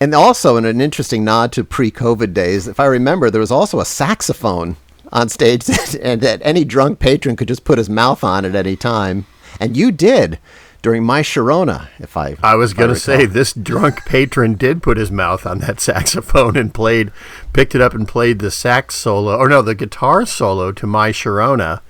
And 0.00 0.14
also, 0.14 0.56
in 0.56 0.64
an 0.64 0.80
interesting 0.80 1.24
nod 1.24 1.50
to 1.52 1.64
pre-COVID 1.64 2.32
days, 2.32 2.68
if 2.68 2.78
I 2.78 2.86
remember, 2.86 3.30
there 3.30 3.40
was 3.40 3.50
also 3.50 3.80
a 3.80 3.84
saxophone 3.84 4.76
on 5.10 5.28
stage, 5.28 5.64
that, 5.64 5.96
and 6.00 6.20
that 6.20 6.40
any 6.44 6.64
drunk 6.64 7.00
patron 7.00 7.34
could 7.34 7.48
just 7.48 7.64
put 7.64 7.78
his 7.78 7.90
mouth 7.90 8.22
on 8.22 8.44
at 8.44 8.54
any 8.54 8.76
time. 8.76 9.26
And 9.58 9.76
you 9.76 9.90
did 9.90 10.38
during 10.82 11.04
my 11.04 11.22
Sharona, 11.22 11.88
if 11.98 12.16
I. 12.16 12.36
I 12.42 12.54
was 12.54 12.72
going 12.74 12.90
to 12.90 12.96
say 12.98 13.26
this 13.26 13.52
drunk 13.52 14.04
patron 14.06 14.54
did 14.54 14.82
put 14.82 14.96
his 14.96 15.10
mouth 15.10 15.44
on 15.46 15.58
that 15.60 15.80
saxophone 15.88 16.56
and 16.56 16.72
played, 16.72 17.10
picked 17.52 17.74
it 17.74 17.80
up 17.80 17.94
and 17.94 18.06
played 18.06 18.38
the 18.38 18.50
sax 18.50 18.94
solo, 18.94 19.36
or 19.36 19.48
no, 19.48 19.62
the 19.62 19.74
guitar 19.74 20.24
solo 20.26 20.72
to 20.72 20.86
My 20.86 21.10
Sharona 21.10 21.80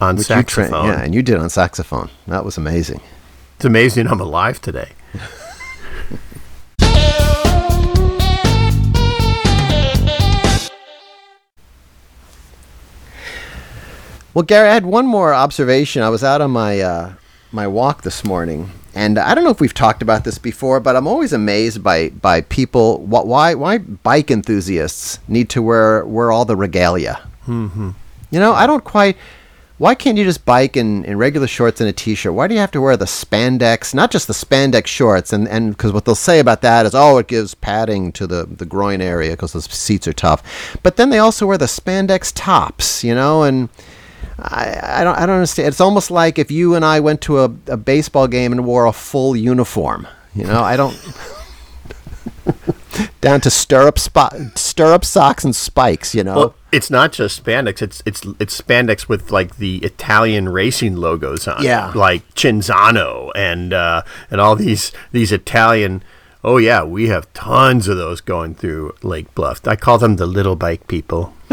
on 0.00 0.16
Which 0.16 0.28
you 0.30 0.34
tra- 0.42 0.42
saxophone. 0.42 0.86
yeah, 0.86 1.00
and 1.02 1.14
you 1.14 1.22
did 1.22 1.36
on 1.36 1.48
saxophone. 1.48 2.10
That 2.26 2.44
was 2.44 2.56
amazing. 2.58 3.00
It's 3.56 3.64
amazing 3.64 4.08
I'm 4.08 4.20
alive 4.20 4.60
today. 4.60 4.90
Well, 14.34 14.44
Gary, 14.44 14.68
I 14.68 14.74
had 14.74 14.86
one 14.86 15.06
more 15.06 15.34
observation. 15.34 16.02
I 16.02 16.08
was 16.08 16.24
out 16.24 16.40
on 16.40 16.50
my 16.52 16.80
uh, 16.80 17.12
my 17.52 17.66
walk 17.66 18.02
this 18.02 18.24
morning, 18.24 18.70
and 18.94 19.18
I 19.18 19.34
don't 19.34 19.44
know 19.44 19.50
if 19.50 19.60
we've 19.60 19.74
talked 19.74 20.02
about 20.02 20.24
this 20.24 20.38
before, 20.38 20.80
but 20.80 20.96
I'm 20.96 21.06
always 21.06 21.32
amazed 21.32 21.82
by 21.82 22.10
by 22.10 22.42
people. 22.42 22.98
What, 23.04 23.26
why 23.26 23.54
why 23.54 23.78
bike 23.78 24.30
enthusiasts 24.30 25.18
need 25.28 25.48
to 25.50 25.62
wear 25.62 26.04
wear 26.06 26.30
all 26.30 26.44
the 26.44 26.56
regalia? 26.56 27.20
Mm-hmm. 27.46 27.90
You 28.30 28.40
know, 28.40 28.52
I 28.52 28.66
don't 28.66 28.84
quite. 28.84 29.16
Why 29.78 29.96
can't 29.96 30.16
you 30.16 30.22
just 30.22 30.44
bike 30.44 30.76
in, 30.76 31.04
in 31.06 31.18
regular 31.18 31.48
shorts 31.48 31.80
and 31.80 31.90
a 31.90 31.92
t-shirt? 31.92 32.34
Why 32.34 32.46
do 32.46 32.54
you 32.54 32.60
have 32.60 32.70
to 32.70 32.80
wear 32.80 32.96
the 32.96 33.06
spandex? 33.06 33.92
Not 33.92 34.12
just 34.12 34.28
the 34.28 34.32
spandex 34.32 34.86
shorts, 34.86 35.32
and 35.32 35.48
and 35.48 35.70
because 35.72 35.92
what 35.92 36.04
they'll 36.04 36.14
say 36.14 36.38
about 36.38 36.62
that 36.62 36.86
is, 36.86 36.94
oh, 36.94 37.18
it 37.18 37.26
gives 37.26 37.54
padding 37.54 38.12
to 38.12 38.26
the 38.26 38.44
the 38.44 38.66
groin 38.66 39.00
area 39.00 39.32
because 39.32 39.52
those 39.54 39.64
seats 39.64 40.06
are 40.06 40.12
tough. 40.12 40.78
But 40.82 40.96
then 40.96 41.10
they 41.10 41.18
also 41.18 41.46
wear 41.46 41.58
the 41.58 41.64
spandex 41.64 42.30
tops, 42.34 43.02
you 43.02 43.14
know, 43.14 43.42
and 43.42 43.70
I, 44.38 44.80
I 45.00 45.04
don't 45.04 45.16
I 45.18 45.26
don't 45.26 45.36
understand. 45.36 45.68
It's 45.68 45.80
almost 45.80 46.10
like 46.10 46.38
if 46.38 46.50
you 46.50 46.74
and 46.74 46.84
I 46.84 47.00
went 47.00 47.20
to 47.22 47.40
a, 47.40 47.44
a 47.68 47.76
baseball 47.76 48.26
game 48.28 48.52
and 48.52 48.64
wore 48.64 48.86
a 48.86 48.92
full 48.92 49.36
uniform. 49.36 50.06
You 50.34 50.44
know, 50.44 50.62
I 50.62 50.76
don't 50.76 50.96
down 53.20 53.40
to 53.42 53.50
stirrup 53.50 53.98
spot 53.98 54.34
stirrup 54.54 55.04
socks 55.04 55.44
and 55.44 55.54
spikes. 55.54 56.14
You 56.14 56.24
know, 56.24 56.36
Well, 56.36 56.54
it's 56.72 56.90
not 56.90 57.12
just 57.12 57.44
spandex. 57.44 57.82
It's 57.82 58.02
it's 58.06 58.22
it's 58.40 58.60
spandex 58.60 59.08
with 59.08 59.30
like 59.30 59.56
the 59.56 59.78
Italian 59.78 60.48
racing 60.48 60.96
logos 60.96 61.46
on. 61.46 61.60
it, 61.62 61.66
Yeah. 61.66 61.92
like 61.94 62.26
Cinzano 62.34 63.30
and 63.34 63.72
uh, 63.72 64.02
and 64.30 64.40
all 64.40 64.56
these 64.56 64.92
these 65.12 65.32
Italian. 65.32 66.02
Oh 66.44 66.56
yeah, 66.56 66.82
we 66.82 67.06
have 67.08 67.32
tons 67.34 67.86
of 67.86 67.96
those 67.96 68.20
going 68.20 68.54
through 68.56 68.94
Lake 69.02 69.32
Bluff. 69.34 69.64
I 69.66 69.76
call 69.76 69.98
them 69.98 70.16
the 70.16 70.26
little 70.26 70.56
bike 70.56 70.88
people. 70.88 71.34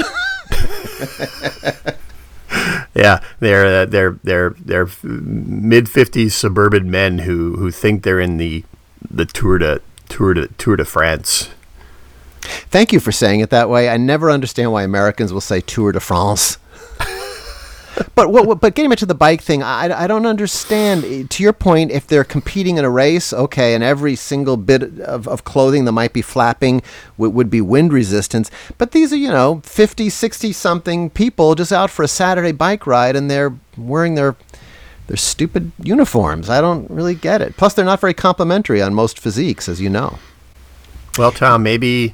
yeah, 2.95 3.21
they're 3.39 3.81
uh, 3.81 3.85
they're 3.85 4.19
they're 4.23 4.51
they're 4.59 4.87
mid 5.03 5.89
fifties 5.89 6.35
suburban 6.35 6.89
men 6.89 7.19
who 7.19 7.55
who 7.57 7.71
think 7.71 8.03
they're 8.03 8.19
in 8.19 8.37
the 8.37 8.63
the 9.09 9.25
Tour 9.25 9.57
de 9.57 9.81
Tour 10.07 10.33
de 10.33 10.47
Tour 10.57 10.75
de 10.75 10.85
France. 10.85 11.49
Thank 12.41 12.93
you 12.93 12.99
for 12.99 13.11
saying 13.11 13.41
it 13.41 13.49
that 13.51 13.69
way. 13.69 13.89
I 13.89 13.97
never 13.97 14.31
understand 14.31 14.71
why 14.71 14.83
Americans 14.83 15.33
will 15.33 15.41
say 15.41 15.61
Tour 15.61 15.91
de 15.91 15.99
France. 15.99 16.57
But 18.15 18.31
what, 18.31 18.45
what- 18.45 18.59
but 18.61 18.75
getting 18.75 18.89
back 18.89 18.99
to 18.99 19.05
the 19.05 19.13
bike 19.15 19.41
thing, 19.41 19.61
I, 19.63 20.03
I 20.03 20.07
don't 20.07 20.25
understand. 20.25 21.03
Eh, 21.05 21.23
To 21.29 21.43
your 21.43 21.53
point, 21.53 21.91
if 21.91 22.07
they're 22.07 22.23
competing 22.23 22.77
in 22.77 22.85
a 22.85 22.89
race, 22.89 23.31
okay, 23.33 23.73
and 23.73 23.83
every 23.83 24.15
single 24.15 24.57
bit 24.57 24.99
of, 25.01 25.27
of 25.27 25.43
clothing 25.43 25.85
that 25.85 25.91
might 25.93 26.13
be 26.13 26.21
flapping 26.21 26.81
would, 27.17 27.33
would 27.33 27.49
be 27.49 27.61
wind 27.61 27.91
resistance. 27.93 28.49
But 28.77 28.91
these 28.91 29.11
are, 29.13 29.17
you 29.17 29.29
know, 29.29 29.61
50, 29.63 30.09
60 30.09 30.51
something 30.53 31.09
people 31.09 31.55
just 31.55 31.71
out 31.71 31.89
for 31.89 32.03
a 32.03 32.07
Saturday 32.07 32.51
bike 32.51 32.85
ride 32.87 33.15
and 33.15 33.29
they're 33.29 33.53
wearing 33.77 34.15
their 34.15 34.35
their 35.07 35.17
stupid 35.17 35.71
uniforms. 35.81 36.51
I 36.51 36.61
don't 36.61 36.87
really 36.89 37.15
get 37.15 37.41
it. 37.41 37.57
Plus, 37.57 37.73
they're 37.73 37.83
not 37.83 37.99
very 37.99 38.13
complimentary 38.13 38.79
on 38.79 38.93
most 38.93 39.17
physiques, 39.19 39.67
as 39.67 39.81
you 39.81 39.89
know. 39.89 40.19
Well, 41.17 41.31
Tom, 41.31 41.63
maybe 41.63 42.13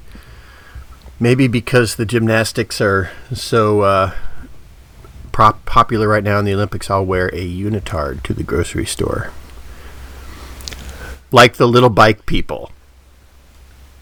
maybe 1.20 1.48
because 1.48 1.96
the 1.96 2.06
gymnastics 2.06 2.80
are 2.80 3.10
so 3.34 3.82
uh, 3.82 4.14
prop- 5.36 5.66
popular 5.66 6.08
right 6.08 6.24
now 6.24 6.40
in 6.40 6.46
the 6.46 6.54
Olympics, 6.54 6.90
I'll 6.90 7.06
wear 7.06 7.28
a 7.34 7.46
unitard 7.46 8.24
to 8.24 8.34
the 8.34 8.42
grocery 8.42 8.86
store, 8.86 9.32
like 11.30 11.58
the 11.58 11.68
little 11.68 11.90
bike 11.90 12.26
people 12.26 12.72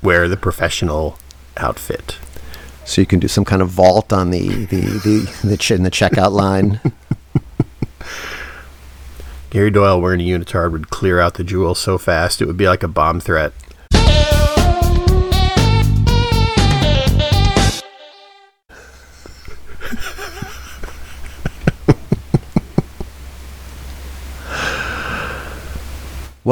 wear 0.04 0.28
the 0.30 0.38
professional 0.38 1.18
outfit. 1.58 2.20
So 2.86 3.02
you 3.02 3.08
can 3.08 3.18
do 3.20 3.28
some 3.28 3.46
kind 3.46 3.64
of 3.64 3.70
vault 3.70 4.14
on 4.14 4.30
the 4.30 4.66
the 4.66 4.82
the, 4.82 5.48
the 5.48 5.58
ch- 5.58 5.72
in 5.72 5.82
the 5.82 5.90
checkout 5.90 6.34
line. 6.34 6.80
Gary 9.50 9.72
Doyle 9.72 10.00
wearing 10.00 10.22
a 10.22 10.26
unitard 10.26 10.72
would 10.72 10.92
clear 10.92 11.20
out 11.20 11.34
the 11.34 11.44
jewel 11.44 11.74
so 11.74 11.98
fast 11.98 12.44
it 12.44 12.46
would 12.46 12.58
be 12.58 12.68
like 12.68 12.84
a 12.84 12.88
bomb 12.88 13.20
threat. 13.20 13.54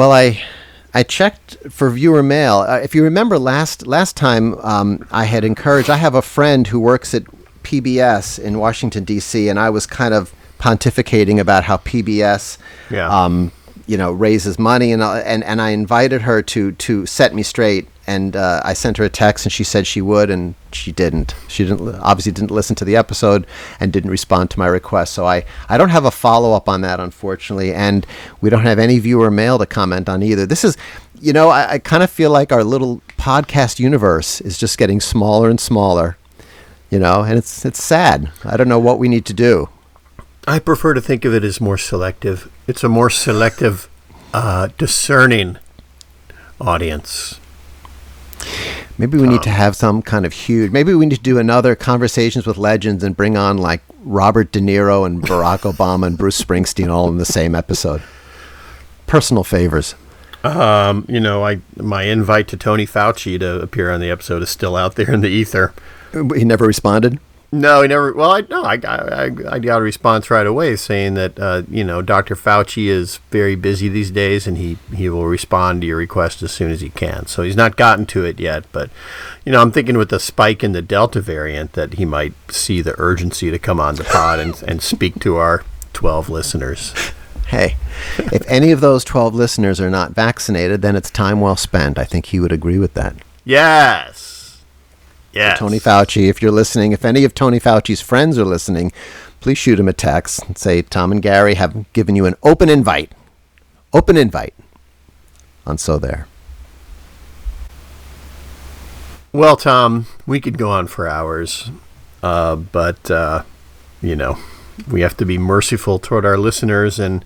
Well, 0.02 0.10
I 0.10 0.42
I 0.92 1.04
checked 1.04 1.58
for 1.70 1.88
viewer 1.88 2.24
mail. 2.24 2.64
Uh, 2.68 2.80
if 2.82 2.92
you 2.92 3.04
remember 3.04 3.38
last 3.38 3.86
last 3.86 4.16
time, 4.16 4.58
um, 4.58 5.06
I 5.12 5.26
had 5.26 5.44
encouraged. 5.44 5.88
I 5.88 5.96
have 5.96 6.16
a 6.16 6.22
friend 6.22 6.66
who 6.66 6.80
works 6.80 7.14
at 7.14 7.22
PBS 7.62 8.40
in 8.40 8.58
Washington 8.58 9.04
D.C., 9.04 9.48
and 9.48 9.60
I 9.60 9.70
was 9.70 9.86
kind 9.86 10.12
of 10.12 10.34
pontificating 10.58 11.38
about 11.38 11.62
how 11.62 11.76
PBS, 11.76 12.58
Yeah. 12.90 13.08
um, 13.08 13.52
you 13.86 13.96
know, 13.96 14.10
raises 14.10 14.58
money, 14.58 14.90
and 14.90 15.04
uh, 15.04 15.22
and 15.24 15.44
and 15.44 15.62
I 15.62 15.70
invited 15.70 16.22
her 16.22 16.42
to 16.42 16.72
to 16.72 17.06
set 17.06 17.32
me 17.32 17.44
straight. 17.44 17.86
And 18.06 18.34
uh, 18.34 18.60
I 18.64 18.72
sent 18.72 18.96
her 18.96 19.04
a 19.04 19.08
text, 19.08 19.46
and 19.46 19.52
she 19.52 19.62
said 19.62 19.86
she 19.86 20.00
would, 20.00 20.28
and 20.28 20.56
she 20.72 20.90
didn't. 20.90 21.36
She 21.46 21.64
didn't 21.64 21.94
obviously 22.00 22.32
didn't 22.32 22.50
listen 22.50 22.74
to 22.76 22.84
the 22.84 22.96
episode 22.96 23.46
and 23.78 23.92
didn't 23.92 24.10
respond 24.10 24.50
to 24.50 24.58
my 24.58 24.66
request. 24.66 25.12
So 25.12 25.24
I 25.24 25.44
I 25.68 25.78
don't 25.78 25.90
have 25.90 26.04
a 26.04 26.10
follow 26.10 26.52
up 26.52 26.68
on 26.68 26.80
that, 26.80 26.98
unfortunately, 26.98 27.72
and 27.72 28.04
we 28.40 28.50
don't 28.50 28.64
have 28.64 28.80
any 28.80 28.98
viewer 28.98 29.30
mail 29.30 29.56
to 29.58 29.66
comment 29.66 30.08
on 30.08 30.22
either. 30.22 30.46
This 30.46 30.64
is, 30.64 30.76
you 31.20 31.32
know, 31.32 31.50
I, 31.50 31.74
I 31.74 31.78
kind 31.78 32.02
of 32.02 32.10
feel 32.10 32.30
like 32.30 32.50
our 32.50 32.64
little 32.64 33.02
podcast 33.18 33.78
universe 33.78 34.40
is 34.40 34.58
just 34.58 34.78
getting 34.78 35.00
smaller 35.00 35.48
and 35.48 35.60
smaller, 35.60 36.16
you 36.90 36.98
know, 36.98 37.22
and 37.22 37.38
it's 37.38 37.64
it's 37.64 37.82
sad. 37.82 38.32
I 38.44 38.56
don't 38.56 38.68
know 38.68 38.80
what 38.80 38.98
we 38.98 39.08
need 39.08 39.24
to 39.26 39.34
do. 39.34 39.68
I 40.48 40.58
prefer 40.58 40.92
to 40.94 41.00
think 41.00 41.24
of 41.24 41.32
it 41.34 41.44
as 41.44 41.60
more 41.60 41.78
selective. 41.78 42.50
It's 42.66 42.82
a 42.82 42.88
more 42.88 43.10
selective, 43.10 43.88
uh, 44.34 44.70
discerning 44.76 45.58
audience. 46.60 47.38
Maybe 48.98 49.18
we 49.18 49.26
need 49.26 49.42
to 49.42 49.50
have 49.50 49.74
some 49.74 50.02
kind 50.02 50.26
of 50.26 50.32
huge. 50.32 50.70
Maybe 50.70 50.94
we 50.94 51.06
need 51.06 51.16
to 51.16 51.22
do 51.22 51.38
another 51.38 51.74
conversations 51.74 52.46
with 52.46 52.56
legends 52.58 53.02
and 53.02 53.16
bring 53.16 53.36
on 53.36 53.58
like 53.58 53.82
Robert 54.04 54.52
De 54.52 54.60
Niro 54.60 55.06
and 55.06 55.22
Barack 55.22 55.60
Obama 55.60 56.06
and 56.06 56.18
Bruce 56.18 56.40
Springsteen 56.40 56.92
all 56.92 57.08
in 57.08 57.16
the 57.16 57.24
same 57.24 57.54
episode. 57.54 58.02
Personal 59.06 59.44
favors. 59.44 59.94
Um, 60.44 61.04
you 61.08 61.20
know, 61.20 61.44
I 61.44 61.60
my 61.76 62.02
invite 62.04 62.48
to 62.48 62.56
Tony 62.56 62.86
Fauci 62.86 63.38
to 63.38 63.60
appear 63.60 63.90
on 63.90 64.00
the 64.00 64.10
episode 64.10 64.42
is 64.42 64.50
still 64.50 64.76
out 64.76 64.96
there 64.96 65.12
in 65.12 65.20
the 65.20 65.28
ether. 65.28 65.72
He 66.12 66.44
never 66.44 66.66
responded. 66.66 67.18
No, 67.54 67.82
he 67.82 67.88
never. 67.88 68.14
Well, 68.14 68.30
I 68.30 68.40
no, 68.48 68.64
I 68.64 68.78
got 68.78 69.12
I, 69.12 69.24
I 69.50 69.58
got 69.58 69.80
a 69.80 69.82
response 69.82 70.30
right 70.30 70.46
away 70.46 70.74
saying 70.74 71.12
that 71.14 71.38
uh, 71.38 71.62
you 71.68 71.84
know 71.84 72.00
Dr. 72.00 72.34
Fauci 72.34 72.86
is 72.86 73.18
very 73.30 73.54
busy 73.54 73.90
these 73.90 74.10
days 74.10 74.46
and 74.46 74.56
he 74.56 74.78
he 74.94 75.10
will 75.10 75.26
respond 75.26 75.82
to 75.82 75.86
your 75.86 75.98
request 75.98 76.42
as 76.42 76.50
soon 76.50 76.70
as 76.70 76.80
he 76.80 76.88
can. 76.88 77.26
So 77.26 77.42
he's 77.42 77.54
not 77.54 77.76
gotten 77.76 78.06
to 78.06 78.24
it 78.24 78.40
yet, 78.40 78.64
but 78.72 78.88
you 79.44 79.52
know 79.52 79.60
I'm 79.60 79.70
thinking 79.70 79.98
with 79.98 80.08
the 80.08 80.18
spike 80.18 80.64
in 80.64 80.72
the 80.72 80.80
Delta 80.80 81.20
variant 81.20 81.74
that 81.74 81.94
he 81.94 82.06
might 82.06 82.32
see 82.50 82.80
the 82.80 82.98
urgency 82.98 83.50
to 83.50 83.58
come 83.58 83.78
on 83.78 83.96
the 83.96 84.04
pod 84.04 84.40
and 84.40 84.62
and 84.66 84.80
speak 84.80 85.20
to 85.20 85.36
our 85.36 85.62
twelve 85.92 86.30
listeners. 86.30 86.94
Hey, 87.48 87.76
if 88.32 88.48
any 88.48 88.72
of 88.72 88.80
those 88.80 89.04
12 89.04 89.34
listeners 89.34 89.78
are 89.78 89.90
not 89.90 90.12
vaccinated, 90.12 90.80
then 90.80 90.96
it's 90.96 91.10
time 91.10 91.42
well 91.42 91.56
spent. 91.56 91.98
I 91.98 92.04
think 92.04 92.26
he 92.26 92.40
would 92.40 92.52
agree 92.52 92.78
with 92.78 92.94
that. 92.94 93.14
Yes. 93.44 94.31
Yes. 95.32 95.58
Tony 95.58 95.80
Fauci, 95.80 96.28
if 96.28 96.42
you're 96.42 96.50
listening, 96.50 96.92
if 96.92 97.04
any 97.04 97.24
of 97.24 97.34
Tony 97.34 97.58
Fauci's 97.58 98.00
friends 98.00 98.38
are 98.38 98.44
listening, 98.44 98.92
please 99.40 99.58
shoot 99.58 99.80
him 99.80 99.88
a 99.88 99.92
text 99.92 100.44
and 100.46 100.58
say 100.58 100.82
Tom 100.82 101.10
and 101.10 101.22
Gary 101.22 101.54
have 101.54 101.90
given 101.92 102.16
you 102.16 102.26
an 102.26 102.34
open 102.42 102.68
invite. 102.68 103.12
Open 103.92 104.16
invite 104.16 104.54
on 105.66 105.78
So 105.78 105.98
There. 105.98 106.26
Well, 109.32 109.56
Tom, 109.56 110.06
we 110.26 110.40
could 110.40 110.58
go 110.58 110.70
on 110.70 110.86
for 110.86 111.08
hours, 111.08 111.70
uh, 112.22 112.54
but 112.56 113.10
uh, 113.10 113.44
you 114.02 114.14
know, 114.14 114.36
we 114.90 115.00
have 115.00 115.16
to 115.16 115.24
be 115.24 115.38
merciful 115.38 115.98
toward 115.98 116.26
our 116.26 116.36
listeners 116.36 116.98
and 116.98 117.24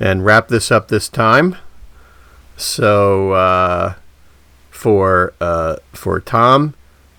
and 0.00 0.24
wrap 0.24 0.48
this 0.48 0.72
up 0.72 0.88
this 0.88 1.08
time. 1.08 1.56
So 2.56 3.32
uh, 3.32 3.94
for 4.70 5.32
uh, 5.40 5.76
for 5.92 6.20
Tom 6.20 6.74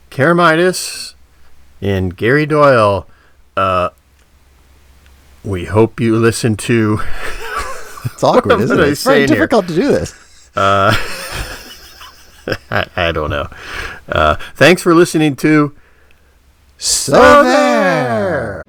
Karamitis 0.10 1.14
and 1.82 2.16
Gary 2.16 2.46
Doyle, 2.46 3.08
uh, 3.56 3.90
we 5.44 5.66
hope 5.66 6.00
you 6.00 6.16
listen 6.18 6.56
to. 6.58 7.00
It's 8.06 8.24
awkward, 8.24 8.62
isn't 8.62 8.80
it? 8.80 8.88
It's 8.88 9.04
very 9.04 9.28
saying 9.28 9.30
here? 9.30 9.38
difficult 9.40 9.68
to 9.68 9.76
do 9.76 9.88
this. 9.90 10.16
I, 10.56 10.96
I 12.96 13.12
don't 13.12 13.30
know. 13.30 13.50
Uh, 14.08 14.36
thanks 14.56 14.82
for 14.82 14.96
listening 14.96 15.36
to 15.38 15.76
So 16.78 17.44
There. 17.44 18.64